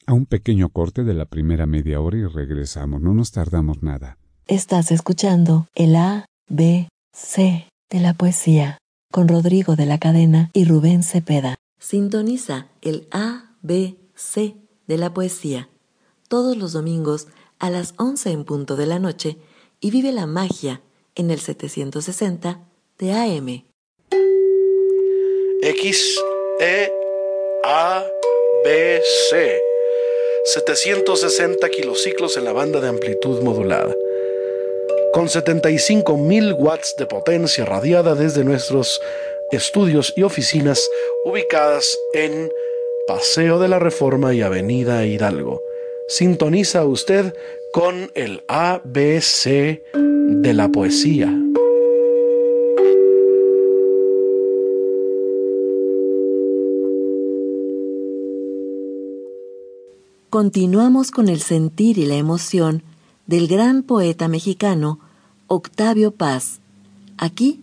[0.06, 4.20] a un pequeño corte de la primera media hora y regresamos, no nos tardamos nada.
[4.46, 8.78] Estás escuchando el A B, C de la poesía
[9.12, 11.56] con Rodrigo de la Cadena y Rubén Cepeda.
[11.80, 14.56] Sintoniza el A, B, C
[14.86, 15.72] de la poesía,
[16.30, 17.28] todos los domingos
[17.60, 19.38] a las 11 en punto de la noche
[19.80, 20.82] y vive la magia
[21.16, 22.62] en el 760
[23.00, 23.66] de AM.
[25.62, 26.20] X,
[26.60, 26.92] E,
[27.64, 28.04] A,
[28.64, 29.62] B, C.
[30.46, 33.94] 760 kilociclos en la banda de amplitud modulada.
[35.14, 39.02] Con 75.000 watts de potencia radiada desde nuestros
[39.52, 40.90] estudios y oficinas
[41.26, 42.52] ubicadas en
[43.08, 45.62] Paseo de la Reforma y Avenida Hidalgo.
[46.10, 47.36] Sintoniza usted
[47.74, 51.28] con el ABC de la poesía.
[60.30, 62.84] Continuamos con el sentir y la emoción
[63.26, 65.00] del gran poeta mexicano
[65.48, 66.62] Octavio Paz,
[67.18, 67.60] aquí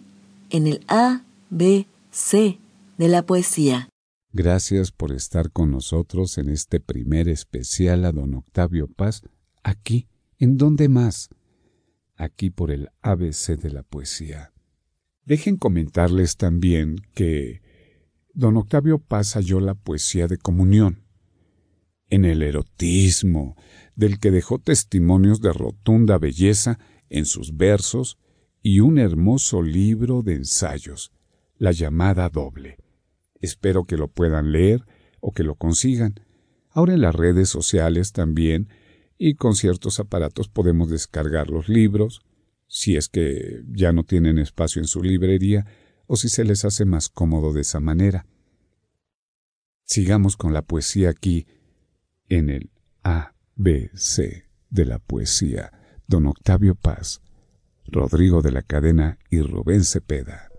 [0.51, 2.59] en el ABC
[2.99, 3.89] de la poesía.
[4.37, 9.23] Gracias por estar con nosotros en este primer especial a don Octavio Paz,
[9.63, 10.09] aquí,
[10.41, 11.29] ¿en dónde más?
[12.17, 14.53] Aquí por el ABC de la poesía.
[15.25, 17.63] Dejen comentarles también que
[18.33, 21.05] don Octavio Paz halló la poesía de comunión,
[22.11, 23.55] en el erotismo,
[23.95, 28.19] del que dejó testimonios de rotunda belleza en sus versos
[28.65, 31.13] y un hermoso libro de ensayos,
[31.57, 32.84] la llamada doble.
[33.45, 34.85] Espero que lo puedan leer
[35.21, 36.15] o que lo consigan.
[36.71, 38.69] Ahora en las redes sociales también
[39.17, 42.23] y con ciertos aparatos podemos descargar los libros,
[42.67, 45.67] si es que ya no tienen espacio en su librería
[46.07, 48.27] o si se les hace más cómodo de esa manera.
[49.85, 51.47] Sigamos con la poesía aquí
[52.29, 52.71] en el
[53.03, 55.71] ABC de la poesía,
[56.07, 57.21] don Octavio Paz,
[57.87, 60.54] Rodrigo de la Cadena y Rubén Cepeda.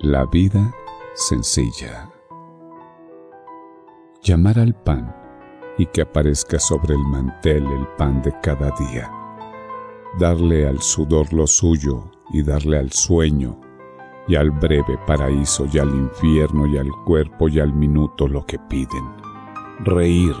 [0.00, 0.72] La vida
[1.14, 2.08] sencilla.
[4.22, 5.12] Llamar al pan
[5.76, 9.10] y que aparezca sobre el mantel el pan de cada día.
[10.16, 13.60] Darle al sudor lo suyo y darle al sueño
[14.28, 18.60] y al breve paraíso y al infierno y al cuerpo y al minuto lo que
[18.60, 19.16] piden.
[19.80, 20.36] Reír,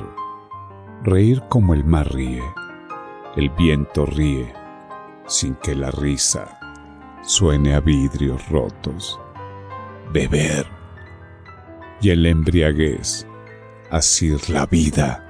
[1.02, 2.44] reír como el mar ríe,
[3.34, 4.52] el viento ríe,
[5.26, 6.60] sin que la risa
[7.22, 9.18] suene a vidrios rotos
[10.12, 10.66] beber
[12.00, 13.26] y el embriaguez,
[13.90, 15.24] asir la vida.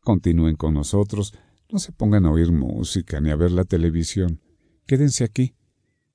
[0.00, 1.34] Continúen con nosotros,
[1.70, 4.40] no se pongan a oír música ni a ver la televisión.
[4.86, 5.54] Quédense aquí,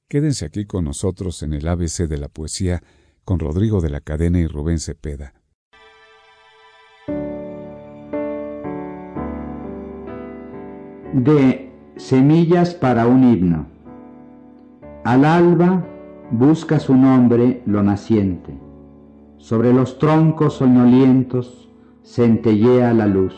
[0.08, 2.84] quédense aquí con nosotros en el ABC de la poesía
[3.24, 5.34] con Rodrigo de la Cadena y Rubén Cepeda.
[11.14, 13.77] De Semillas para un himno.
[15.08, 15.86] Al alba
[16.32, 18.54] busca su nombre lo naciente.
[19.38, 21.70] Sobre los troncos soñolientos
[22.04, 23.34] centellea la luz.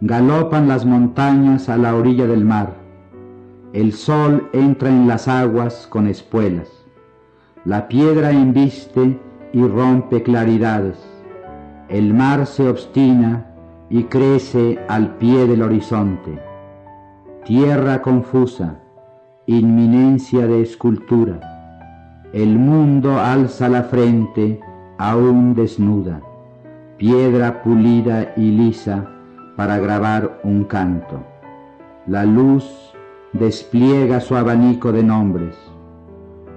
[0.00, 2.76] Galopan las montañas a la orilla del mar.
[3.72, 6.68] El sol entra en las aguas con espuelas.
[7.64, 9.18] La piedra embiste
[9.52, 10.96] y rompe claridades.
[11.88, 13.48] El mar se obstina
[13.90, 16.38] y crece al pie del horizonte.
[17.44, 18.78] Tierra confusa
[19.48, 21.40] inminencia de escultura.
[22.34, 24.60] El mundo alza la frente
[24.98, 26.20] aún desnuda,
[26.98, 29.08] piedra pulida y lisa
[29.56, 31.24] para grabar un canto.
[32.06, 32.92] La luz
[33.32, 35.56] despliega su abanico de nombres.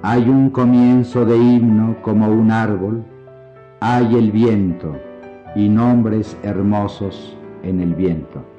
[0.01, 3.05] Hay un comienzo de himno como un árbol,
[3.79, 4.97] hay el viento
[5.55, 8.50] y nombres hermosos en el viento.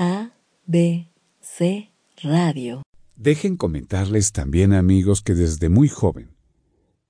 [0.00, 0.30] A,
[0.64, 2.82] B, C, Radio.
[3.16, 6.36] Dejen comentarles también, amigos, que desde muy joven,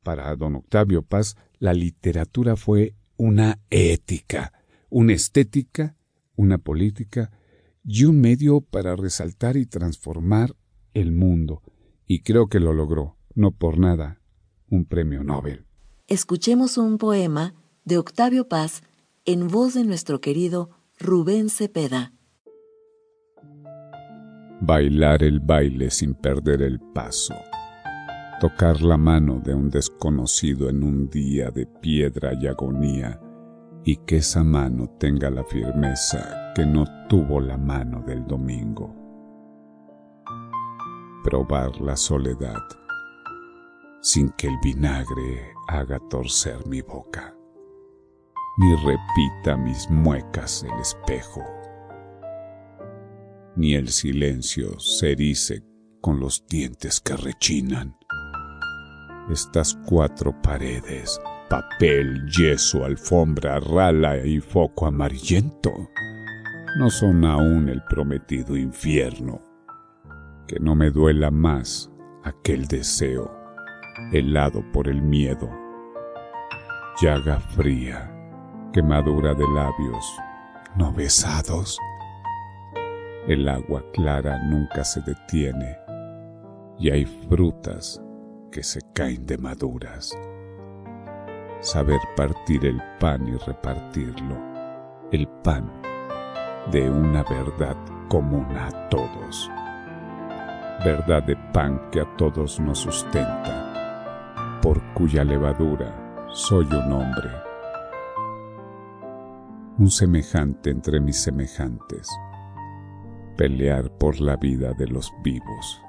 [0.02, 4.54] para don Octavio Paz, la literatura fue una ética,
[4.88, 5.96] una estética,
[6.34, 7.30] una política
[7.84, 10.56] y un medio para resaltar y transformar
[10.94, 11.60] el mundo.
[12.06, 14.22] Y creo que lo logró, no por nada,
[14.70, 15.66] un premio Nobel.
[16.06, 17.52] Escuchemos un poema
[17.84, 18.82] de Octavio Paz
[19.26, 22.14] en voz de nuestro querido Rubén Cepeda.
[24.60, 27.34] Bailar el baile sin perder el paso,
[28.40, 33.20] tocar la mano de un desconocido en un día de piedra y agonía,
[33.84, 38.94] y que esa mano tenga la firmeza que no tuvo la mano del domingo.
[41.22, 42.62] Probar la soledad
[44.00, 47.34] sin que el vinagre haga torcer mi boca,
[48.58, 51.57] ni repita mis muecas el espejo
[53.58, 55.64] ni el silencio se erice
[56.00, 57.96] con los dientes que rechinan.
[59.32, 65.72] Estas cuatro paredes, papel, yeso, alfombra, rala y foco amarillento,
[66.78, 69.42] no son aún el prometido infierno.
[70.46, 71.90] Que no me duela más
[72.22, 73.28] aquel deseo,
[74.12, 75.50] helado por el miedo.
[77.02, 78.08] Llaga fría,
[78.72, 80.14] quemadura de labios,
[80.76, 81.76] no besados.
[83.28, 85.76] El agua clara nunca se detiene
[86.78, 88.02] y hay frutas
[88.50, 90.18] que se caen de maduras.
[91.60, 94.34] Saber partir el pan y repartirlo,
[95.12, 95.70] el pan
[96.72, 97.76] de una verdad
[98.08, 99.50] común a todos.
[100.82, 107.30] Verdad de pan que a todos nos sustenta, por cuya levadura soy un hombre.
[109.76, 112.08] Un semejante entre mis semejantes,
[113.38, 115.82] pelear por la vida de los vivos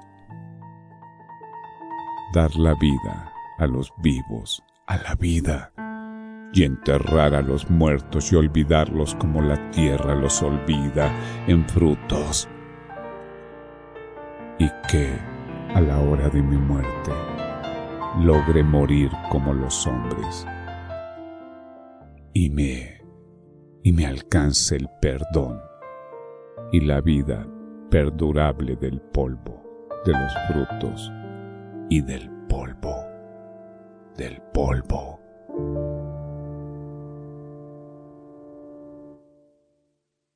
[2.32, 5.72] dar la vida a los vivos, a la vida,
[6.52, 11.12] y enterrar a los muertos y olvidarlos como la tierra los olvida
[11.46, 12.48] en frutos.
[14.58, 15.16] Y que,
[15.74, 17.12] a la hora de mi muerte,
[18.20, 20.46] logre morir como los hombres.
[22.32, 23.02] Y me,
[23.82, 25.69] y me alcance el perdón
[26.72, 27.46] y la vida
[27.90, 29.62] perdurable del polvo,
[30.04, 31.12] de los frutos
[31.88, 32.94] y del polvo,
[34.16, 35.20] del polvo.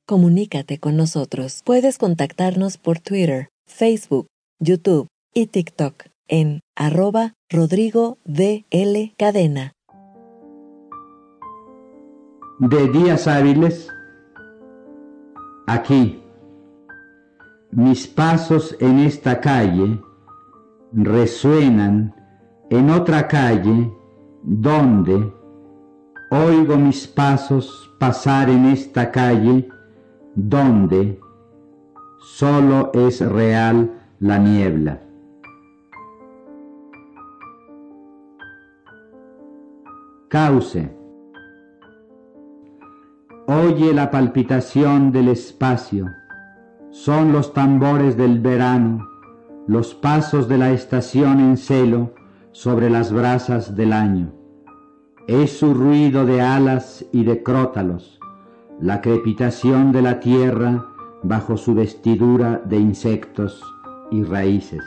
[0.07, 1.63] Comunícate con nosotros.
[1.65, 4.27] Puedes contactarnos por Twitter, Facebook,
[4.61, 9.73] YouTube y TikTok en arroba Rodrigo DL Cadena.
[12.59, 13.89] De días hábiles,
[15.67, 16.23] aquí,
[17.71, 20.01] mis pasos en esta calle
[20.93, 22.15] resuenan
[22.71, 23.93] en otra calle
[24.43, 25.33] donde
[26.31, 29.69] oigo mis pasos pasar en esta calle
[30.35, 31.19] donde
[32.21, 33.91] solo es real
[34.21, 35.01] la niebla.
[40.29, 41.04] Cauce.
[43.47, 46.11] Oye la palpitación del espacio,
[46.91, 49.07] son los tambores del verano,
[49.67, 52.15] los pasos de la estación en celo
[52.53, 54.33] sobre las brasas del año.
[55.29, 58.19] Es su ruido de alas y de crótalos,
[58.81, 60.87] la crepitación de la tierra
[61.23, 63.63] bajo su vestidura de insectos
[64.11, 64.83] y raíces.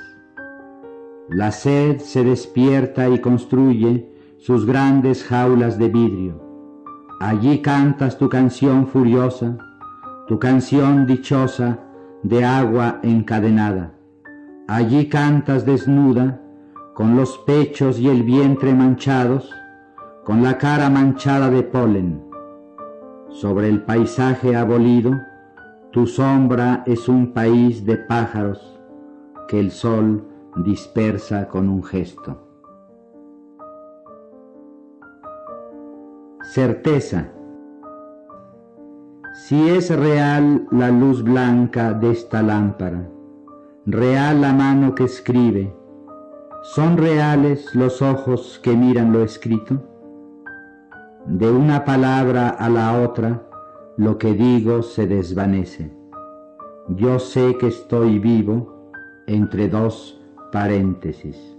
[1.29, 6.46] La sed se despierta y construye sus grandes jaulas de vidrio.
[7.19, 9.57] Allí cantas tu canción furiosa,
[10.27, 11.79] tu canción dichosa
[12.21, 13.93] de agua encadenada.
[14.67, 16.39] Allí cantas desnuda,
[16.93, 19.51] con los pechos y el vientre manchados,
[20.25, 22.21] con la cara manchada de polen.
[23.29, 25.19] Sobre el paisaje abolido,
[25.91, 28.79] tu sombra es un país de pájaros
[29.47, 30.23] que el sol
[30.57, 32.46] dispersa con un gesto.
[36.57, 37.31] Certeza.
[39.45, 43.07] Si es real la luz blanca de esta lámpara,
[43.85, 45.71] real la mano que escribe,
[46.63, 49.83] ¿son reales los ojos que miran lo escrito?
[51.27, 53.43] De una palabra a la otra,
[53.95, 55.95] lo que digo se desvanece.
[56.87, 58.91] Yo sé que estoy vivo
[59.27, 60.19] entre dos
[60.51, 61.56] paréntesis.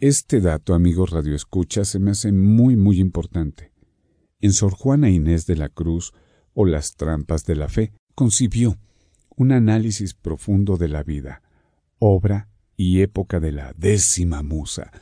[0.00, 3.72] Este dato, amigos Escucha, se me hace muy, muy importante.
[4.40, 6.12] En Sor Juana Inés de la Cruz
[6.54, 8.78] o las trampas de la fe, concibió
[9.34, 11.42] un análisis profundo de la vida,
[11.98, 14.92] obra y época de la décima musa,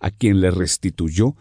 [0.00, 1.36] a quien le restituyó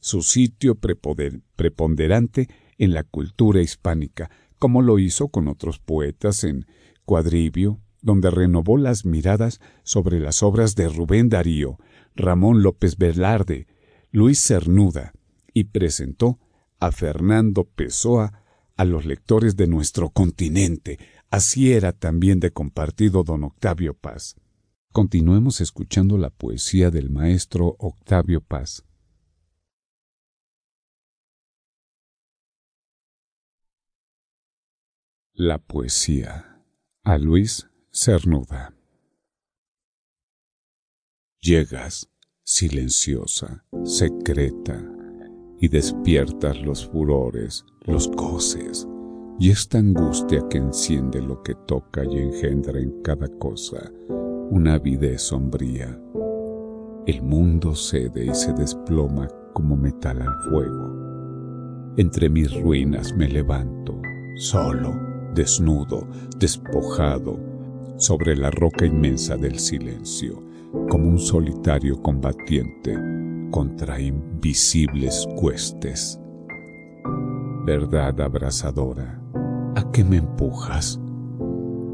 [0.00, 6.66] su sitio preponderante en la cultura hispánica, como lo hizo con otros poetas en
[7.06, 11.78] Cuadribio, donde renovó las miradas sobre las obras de Rubén Darío,
[12.18, 13.68] Ramón López Velarde,
[14.10, 15.12] Luis Cernuda,
[15.54, 16.38] y presentó
[16.80, 18.42] a Fernando Pessoa
[18.76, 20.98] a los lectores de nuestro continente.
[21.30, 24.36] Así era también de compartido don Octavio Paz.
[24.92, 28.84] Continuemos escuchando la poesía del maestro Octavio Paz.
[35.34, 36.64] La poesía
[37.04, 38.77] a Luis Cernuda.
[41.40, 42.10] Llegas,
[42.42, 44.84] silenciosa, secreta,
[45.60, 48.88] y despiertas los furores, los goces,
[49.38, 53.92] y esta angustia que enciende lo que toca y engendra en cada cosa
[54.50, 55.96] una avidez sombría.
[57.06, 61.94] El mundo cede y se desploma como metal al fuego.
[61.98, 64.00] Entre mis ruinas me levanto,
[64.38, 64.92] solo,
[65.34, 66.04] desnudo,
[66.36, 67.38] despojado,
[67.96, 70.47] sobre la roca inmensa del silencio,
[70.88, 72.96] como un solitario combatiente
[73.50, 76.20] contra invisibles cuestes.
[77.64, 79.20] Verdad abrasadora,
[79.74, 81.00] ¿a qué me empujas?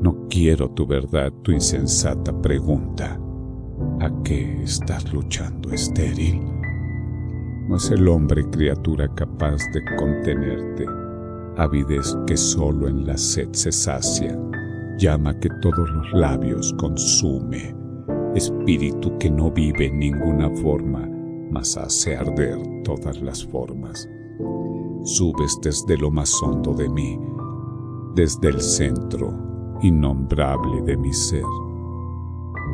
[0.01, 3.19] No quiero tu verdad, tu insensata pregunta.
[4.01, 6.41] ¿A qué estás luchando, estéril?
[7.69, 10.85] No es el hombre criatura capaz de contenerte,
[11.57, 14.39] avidez que solo en la sed se sacia,
[14.99, 17.75] llama que todos los labios consume,
[18.35, 21.09] espíritu que no vive en ninguna forma,
[21.51, 24.09] mas hace arder todas las formas.
[25.05, 27.19] Subes desde lo más hondo de mí,
[28.15, 31.45] desde el centro innombrable de mi ser.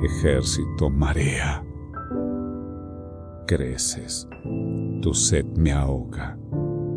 [0.02, 1.64] Ejército marea.
[3.46, 4.28] Creces,
[5.02, 6.38] tu sed me ahoga,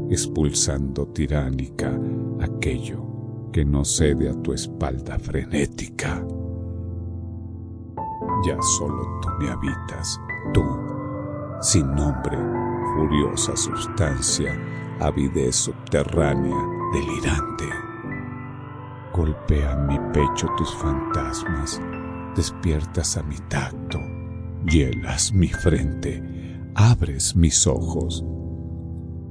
[0.09, 1.99] expulsando tiránica
[2.39, 3.03] aquello
[3.51, 6.23] que no cede a tu espalda frenética.
[8.45, 10.19] Ya solo tú me habitas,
[10.53, 10.63] tú,
[11.61, 12.37] sin nombre,
[12.93, 14.51] furiosa sustancia,
[14.99, 16.57] avidez subterránea,
[16.91, 17.65] delirante.
[19.13, 21.81] Golpean mi pecho tus fantasmas,
[22.35, 23.99] despiertas a mi tacto,
[24.65, 26.21] hielas mi frente,
[26.75, 28.25] abres mis ojos.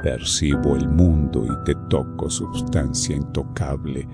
[0.03, 4.09] Percibo el mundo y te toco sustancia intocable,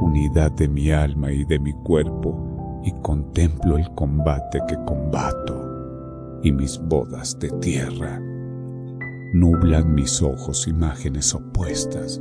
[0.00, 2.53] unidad de mi alma y de mi cuerpo,
[2.84, 8.20] y contemplo el combate que combato y mis bodas de tierra.
[9.32, 12.20] Nublan mis ojos imágenes opuestas,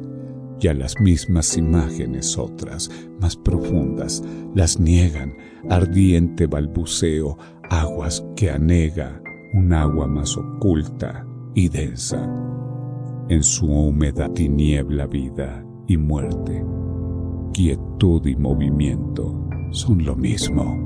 [0.59, 2.89] y a las mismas imágenes otras,
[3.19, 4.23] más profundas,
[4.55, 5.35] las niegan,
[5.69, 7.37] ardiente balbuceo,
[7.69, 9.21] aguas que anega
[9.53, 12.23] un agua más oculta y densa.
[13.29, 16.63] En su húmeda tiniebla vida y muerte,
[17.53, 19.43] quietud y movimiento
[19.73, 20.79] son lo mismo.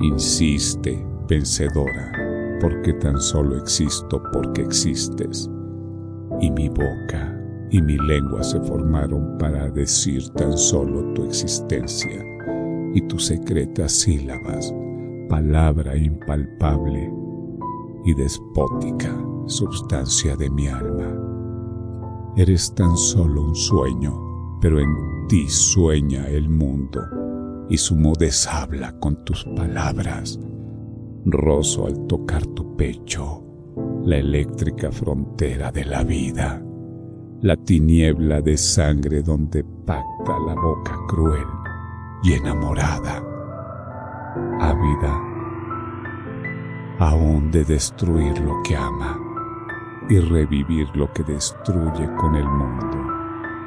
[0.00, 2.12] Insiste, vencedora,
[2.60, 5.48] porque tan solo existo porque existes,
[6.40, 7.36] y mi boca
[7.70, 12.20] y mi lengua se formaron para decir tan solo tu existencia
[12.94, 14.74] y tus secretas sílabas,
[15.28, 17.12] palabra impalpable
[18.04, 19.16] y despótica
[19.46, 21.16] substancia de mi alma.
[22.36, 24.88] Eres tan solo un sueño, pero en
[25.28, 27.19] ti sueña el mundo
[27.70, 30.38] y su mudez habla con tus palabras.
[31.24, 33.44] Rozo al tocar tu pecho,
[34.04, 36.62] la eléctrica frontera de la vida
[37.42, 41.46] la tiniebla de sangre donde pacta la boca cruel
[42.22, 43.24] y enamorada,
[44.60, 45.30] ávida
[46.98, 49.18] aún de destruir lo que ama
[50.10, 52.98] y revivir lo que destruye con el mundo,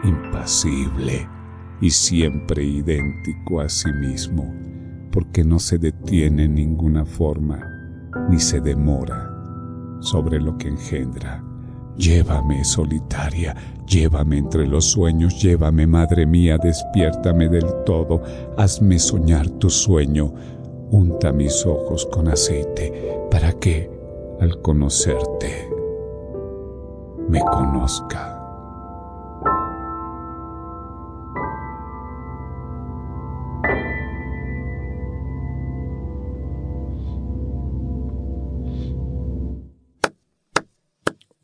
[0.03, 1.27] impasible
[1.83, 4.51] y siempre idéntico a sí mismo,
[5.11, 7.69] porque no se detiene en ninguna forma
[8.29, 9.29] ni se demora
[10.01, 11.43] sobre lo que engendra
[11.97, 13.55] Llévame, solitaria,
[13.85, 18.23] llévame entre los sueños, llévame, madre mía, despiértame del todo,
[18.57, 20.33] hazme soñar tu sueño,
[20.89, 23.91] unta mis ojos con aceite, para que,
[24.41, 25.69] al conocerte,
[27.29, 28.32] me conozca.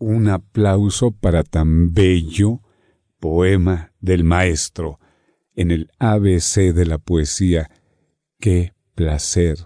[0.09, 2.61] Un aplauso para tan bello
[3.19, 4.99] poema del maestro
[5.55, 7.69] en el ABC de la poesía.
[8.39, 9.57] Qué placer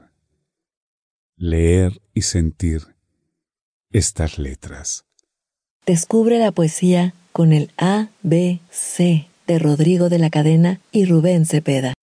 [1.37, 2.81] leer y sentir
[3.91, 5.05] estas letras.
[5.85, 11.93] Descubre la poesía con el ABC de Rodrigo de la Cadena y Rubén Cepeda.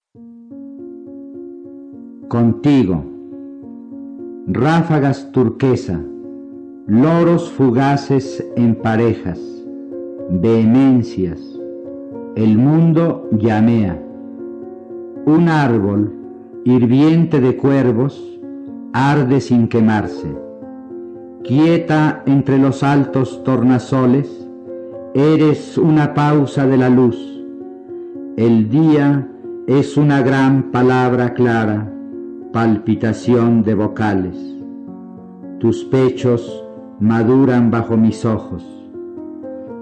[2.28, 3.04] Contigo.
[4.46, 6.02] Ráfagas turquesa
[6.90, 9.38] loros fugaces en parejas,
[10.28, 11.40] vehemencias,
[12.34, 13.96] el mundo llamea.
[15.24, 16.12] Un árbol
[16.64, 18.20] hirviente de cuervos
[18.92, 20.34] arde sin quemarse.
[21.44, 24.28] Quieta entre los altos tornasoles,
[25.14, 27.16] eres una pausa de la luz.
[28.36, 29.28] El día
[29.68, 31.88] es una gran palabra clara,
[32.52, 34.36] palpitación de vocales.
[35.60, 36.64] Tus pechos
[37.00, 38.62] maduran bajo mis ojos.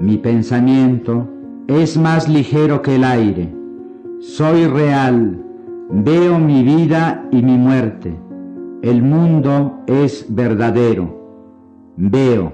[0.00, 1.28] Mi pensamiento
[1.66, 3.52] es más ligero que el aire.
[4.20, 5.44] Soy real,
[5.90, 8.16] veo mi vida y mi muerte.
[8.82, 11.92] El mundo es verdadero.
[11.96, 12.52] Veo,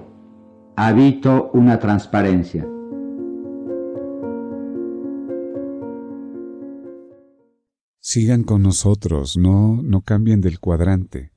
[0.74, 2.66] habito una transparencia.
[8.00, 11.33] Sigan con nosotros, no, no cambien del cuadrante.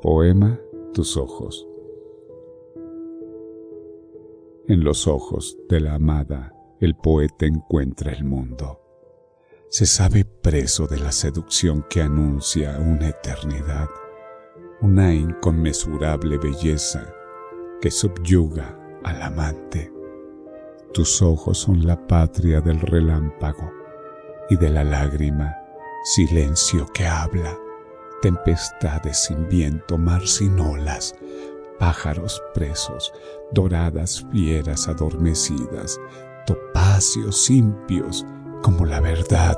[0.00, 0.60] Poema
[0.94, 1.66] Tus ojos.
[4.68, 8.80] En los ojos de la amada, el poeta encuentra el mundo.
[9.68, 13.88] Se sabe preso de la seducción que anuncia una eternidad,
[14.82, 17.12] una inconmensurable belleza
[17.80, 19.92] que subyuga al amante.
[20.94, 23.72] Tus ojos son la patria del relámpago
[24.48, 25.56] y de la lágrima,
[26.04, 27.58] silencio que habla,
[28.22, 31.14] tempestades sin viento, mar sin olas,
[31.78, 33.12] pájaros presos,
[33.52, 35.98] doradas fieras adormecidas,
[36.46, 38.26] topacios impios
[38.62, 39.56] como la verdad,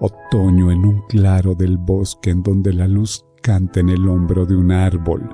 [0.00, 4.56] otoño en un claro del bosque en donde la luz canta en el hombro de
[4.56, 5.28] un árbol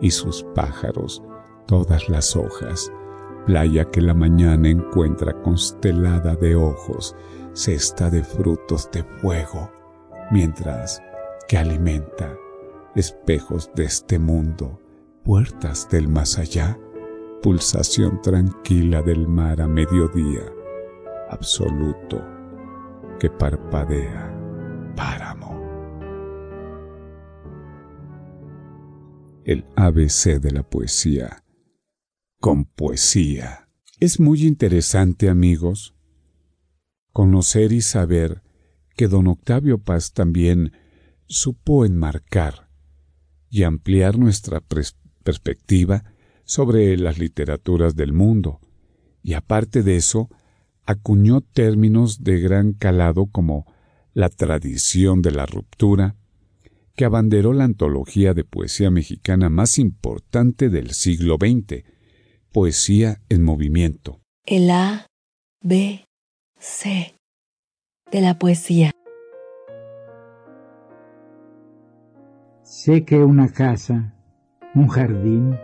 [0.00, 1.22] y sus pájaros,
[1.66, 2.92] todas las hojas,
[3.46, 7.14] playa que la mañana encuentra constelada de ojos,
[7.52, 9.70] cesta de frutos de fuego,
[10.30, 11.02] mientras
[11.48, 12.36] que alimenta
[12.94, 14.80] espejos de este mundo,
[15.24, 16.78] puertas del más allá,
[17.42, 20.42] pulsación tranquila del mar a mediodía,
[21.30, 22.22] absoluto
[23.18, 24.30] que parpadea
[24.96, 25.54] páramo.
[29.44, 31.44] El ABC de la poesía
[32.44, 33.70] con poesía.
[34.00, 35.94] Es muy interesante, amigos,
[37.12, 38.42] conocer y saber
[38.96, 40.72] que don Octavio Paz también
[41.26, 42.68] supo enmarcar
[43.50, 44.60] y ampliar nuestra
[45.22, 46.04] perspectiva
[46.44, 48.60] sobre las literaturas del mundo,
[49.22, 50.28] y aparte de eso,
[50.86, 53.66] acuñó términos de gran calado como
[54.12, 56.16] la tradición de la ruptura,
[56.94, 61.84] que abanderó la antología de poesía mexicana más importante del siglo XX,
[62.52, 64.20] Poesía en Movimiento.
[64.46, 65.06] El A,
[65.60, 66.04] B,
[66.58, 67.16] C
[68.12, 68.92] de la poesía.
[72.64, 74.14] Sé que una casa,
[74.74, 75.56] un jardín,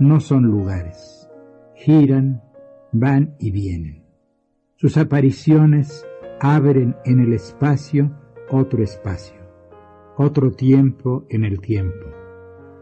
[0.00, 1.30] no son lugares.
[1.76, 2.42] Giran,
[2.90, 4.02] van y vienen.
[4.74, 6.04] Sus apariciones
[6.40, 8.10] abren en el espacio
[8.50, 9.38] otro espacio,
[10.16, 12.06] otro tiempo en el tiempo.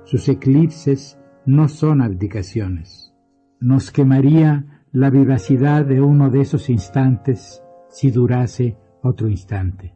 [0.05, 3.13] Sus eclipses no son abdicaciones
[3.61, 9.95] nos quemaría la vivacidad de uno de esos instantes si durase otro instante.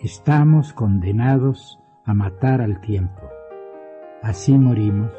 [0.00, 3.22] Estamos condenados a matar al tiempo.
[4.22, 5.12] Así morimos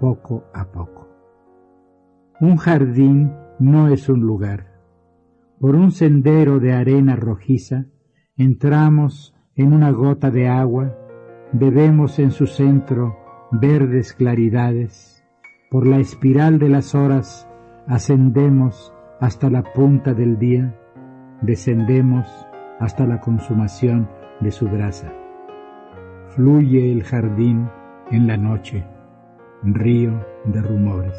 [0.00, 1.08] poco a poco.
[2.40, 4.80] Un jardín no es un lugar.
[5.58, 7.86] Por un sendero de arena rojiza
[8.36, 10.94] entramos en una gota de agua,
[11.52, 13.16] bebemos en su centro
[13.52, 15.16] verdes claridades
[15.70, 17.48] por la espiral de las horas
[17.88, 20.78] ascendemos hasta la punta del día,
[21.42, 22.26] descendemos
[22.78, 24.08] hasta la consumación
[24.40, 25.12] de su grasa.
[26.36, 27.66] Fluye el jardín
[28.10, 28.84] en la noche,
[29.62, 31.18] río de rumores.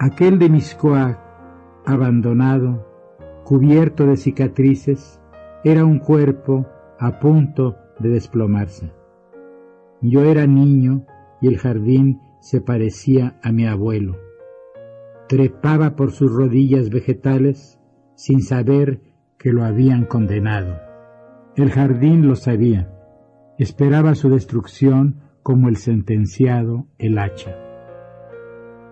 [0.00, 1.16] Aquel de Miscoac,
[1.84, 2.84] abandonado,
[3.44, 5.20] cubierto de cicatrices,
[5.62, 6.66] era un cuerpo
[6.98, 8.90] a punto de desplomarse.
[10.00, 11.06] Yo era niño
[11.40, 14.16] y el jardín se parecía a mi abuelo.
[15.28, 17.78] Trepaba por sus rodillas vegetales
[18.16, 19.00] sin saber
[19.38, 20.76] que lo habían condenado.
[21.54, 22.94] El jardín lo sabía.
[23.58, 27.56] Esperaba su destrucción como el sentenciado el hacha.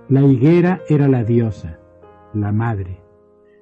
[0.09, 1.79] La higuera era la diosa,
[2.33, 3.01] la madre.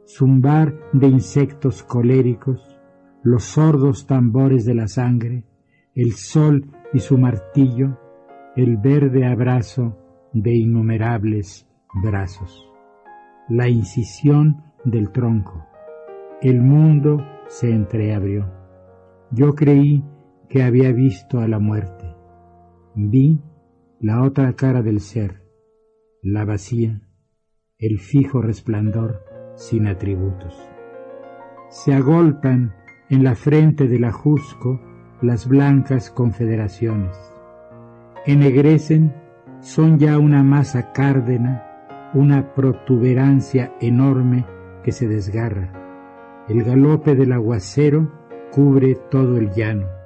[0.06, 2.78] Zumbar de insectos coléricos,
[3.22, 5.44] los sordos tambores de la sangre,
[5.94, 7.98] el sol y su martillo,
[8.56, 9.96] el verde abrazo
[10.32, 11.68] de innumerables
[12.02, 12.68] brazos,
[13.48, 15.66] la incisión del tronco.
[16.40, 18.50] El mundo se entreabrió.
[19.30, 20.04] Yo creí
[20.52, 22.14] que había visto a la muerte.
[22.94, 23.40] Vi
[23.98, 25.42] la otra cara del ser,
[26.22, 27.00] la vacía,
[27.78, 29.24] el fijo resplandor
[29.56, 30.54] sin atributos.
[31.70, 32.74] Se agolpan
[33.08, 34.80] en la frente del ajusco
[35.22, 37.16] las blancas confederaciones
[38.26, 39.12] ennegrecen
[39.60, 44.44] son ya una masa cárdena, una protuberancia enorme
[44.82, 45.72] que se desgarra.
[46.48, 48.12] El galope del aguacero
[48.52, 50.01] cubre todo el llano.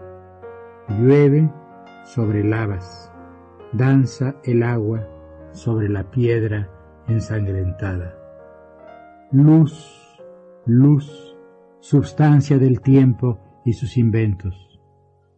[0.88, 1.50] Llueve
[2.04, 3.12] sobre lavas,
[3.72, 5.04] danza el agua
[5.50, 6.70] sobre la piedra
[7.08, 8.14] ensangrentada.
[9.32, 10.16] Luz,
[10.64, 11.36] luz,
[11.80, 14.80] substancia del tiempo y sus inventos.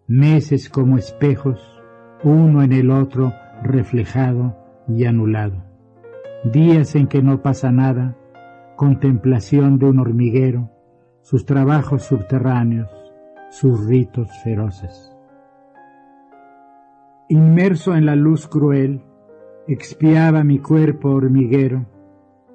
[0.06, 1.82] Meses como espejos,
[2.22, 3.32] uno en el otro
[3.62, 4.54] reflejado
[4.86, 5.64] y anulado.
[6.44, 8.18] Días en que no pasa nada,
[8.76, 10.70] contemplación de un hormiguero,
[11.22, 12.90] sus trabajos subterráneos,
[13.50, 15.17] sus ritos feroces.
[17.30, 19.02] Inmerso en la luz cruel,
[19.66, 21.84] expiaba mi cuerpo hormiguero,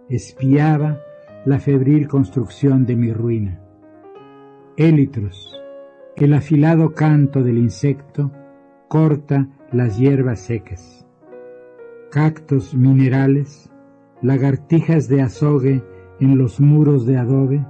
[0.09, 0.99] espiaba
[1.45, 3.61] la febril construcción de mi ruina.
[4.75, 5.61] Élitros,
[6.15, 8.31] el afilado canto del insecto
[8.87, 11.05] corta las hierbas secas.
[12.09, 13.71] Cactos minerales,
[14.23, 15.83] lagartijas de azogue
[16.19, 17.63] en los muros de adobe,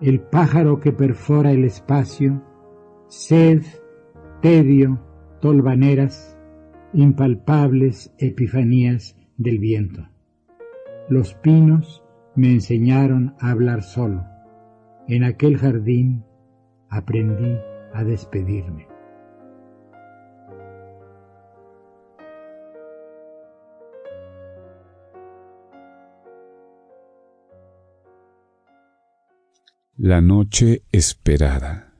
[0.00, 2.42] el pájaro que perfora el espacio,
[3.06, 3.62] sed,
[4.42, 4.98] tedio,
[5.44, 6.38] tolvaneras,
[6.94, 10.08] impalpables epifanías del viento.
[11.10, 12.02] Los pinos
[12.34, 14.24] me enseñaron a hablar solo.
[15.06, 16.24] En aquel jardín
[16.88, 17.58] aprendí
[17.92, 18.88] a despedirme.
[29.98, 31.93] La noche esperada,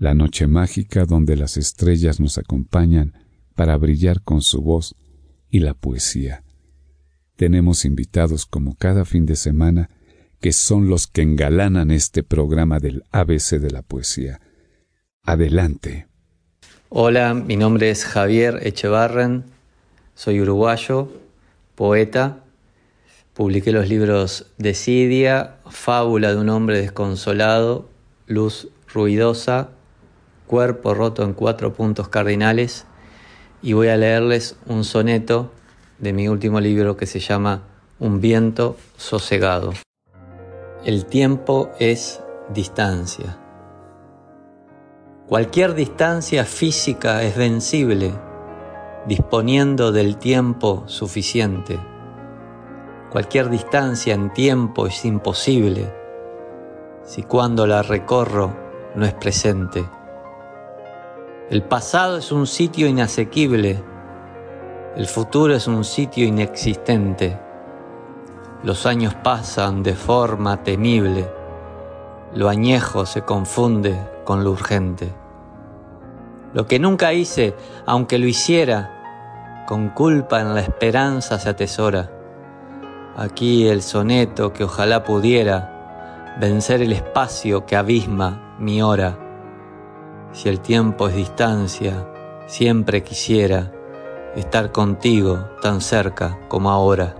[0.00, 3.12] la noche mágica donde las estrellas nos acompañan
[3.54, 4.96] para brillar con su voz
[5.50, 6.42] y la poesía.
[7.36, 9.90] Tenemos invitados como cada fin de semana
[10.40, 14.40] que son los que engalanan este programa del ABC de la poesía.
[15.22, 16.06] Adelante.
[16.88, 19.44] Hola, mi nombre es Javier Echevarren,
[20.14, 21.12] soy uruguayo,
[21.74, 22.42] poeta.
[23.34, 27.90] Publiqué los libros Desidia, Fábula de un hombre desconsolado,
[28.26, 29.70] Luz ruidosa,
[30.50, 32.84] Cuerpo roto en cuatro puntos cardinales
[33.62, 35.52] y voy a leerles un soneto
[36.00, 37.62] de mi último libro que se llama
[38.00, 39.74] Un viento sosegado.
[40.84, 42.20] El tiempo es
[42.52, 43.38] distancia.
[45.28, 48.10] Cualquier distancia física es vencible,
[49.06, 51.78] disponiendo del tiempo suficiente.
[53.12, 55.94] Cualquier distancia en tiempo es imposible,
[57.04, 58.52] si cuando la recorro
[58.96, 59.84] no es presente.
[61.50, 63.82] El pasado es un sitio inasequible,
[64.94, 67.40] el futuro es un sitio inexistente.
[68.62, 71.28] Los años pasan de forma temible,
[72.36, 75.12] lo añejo se confunde con lo urgente.
[76.54, 82.12] Lo que nunca hice, aunque lo hiciera, con culpa en la esperanza se atesora.
[83.16, 89.29] Aquí el soneto que ojalá pudiera vencer el espacio que abisma mi hora
[90.32, 92.06] si el tiempo es distancia,
[92.46, 93.72] siempre quisiera
[94.36, 97.16] estar contigo tan cerca como ahora.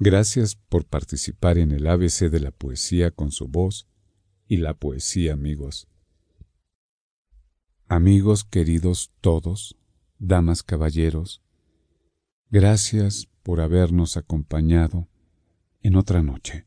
[0.00, 3.88] Gracias por participar en el ABC de la poesía con su voz
[4.46, 5.88] y la poesía, amigos.
[7.88, 9.76] Amigos queridos todos,
[10.18, 11.42] damas, caballeros,
[12.50, 15.08] gracias por habernos acompañado
[15.80, 16.66] en otra noche,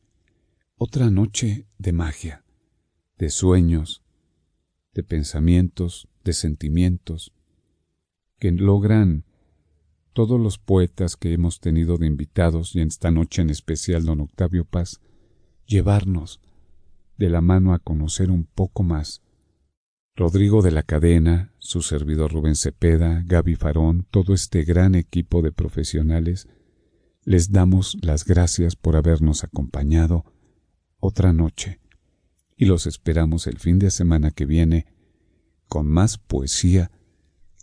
[0.77, 2.40] otra noche de magia
[3.21, 4.01] de sueños,
[4.95, 7.31] de pensamientos, de sentimientos,
[8.39, 9.25] que logran
[10.13, 14.21] todos los poetas que hemos tenido de invitados y en esta noche en especial don
[14.21, 15.01] Octavio Paz,
[15.67, 16.41] llevarnos
[17.19, 19.21] de la mano a conocer un poco más.
[20.15, 25.51] Rodrigo de la Cadena, su servidor Rubén Cepeda, Gaby Farón, todo este gran equipo de
[25.51, 26.47] profesionales,
[27.23, 30.25] les damos las gracias por habernos acompañado
[30.99, 31.80] otra noche
[32.61, 34.85] y los esperamos el fin de semana que viene
[35.67, 36.91] con más poesía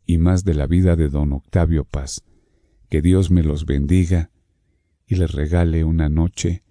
[0.04, 2.24] y más de la vida de don Octavio Paz.
[2.90, 4.32] Que Dios me los bendiga
[5.06, 6.64] y les regale una noche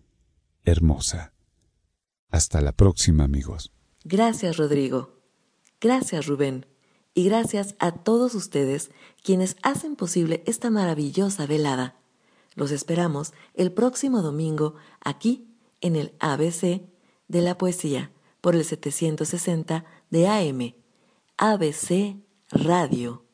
[0.66, 1.32] hermosa.
[2.30, 3.72] Hasta la próxima, amigos.
[4.04, 5.22] Gracias, Rodrigo.
[5.80, 6.66] Gracias, Rubén.
[7.14, 8.92] Y gracias a todos ustedes
[9.24, 11.96] quienes hacen posible esta maravillosa velada.
[12.56, 15.48] Los esperamos el próximo domingo aquí
[15.80, 16.82] en el ABC
[17.30, 18.12] de la poesía
[18.48, 20.74] por el 760 de AM,
[21.36, 22.16] ABC
[22.50, 23.27] Radio.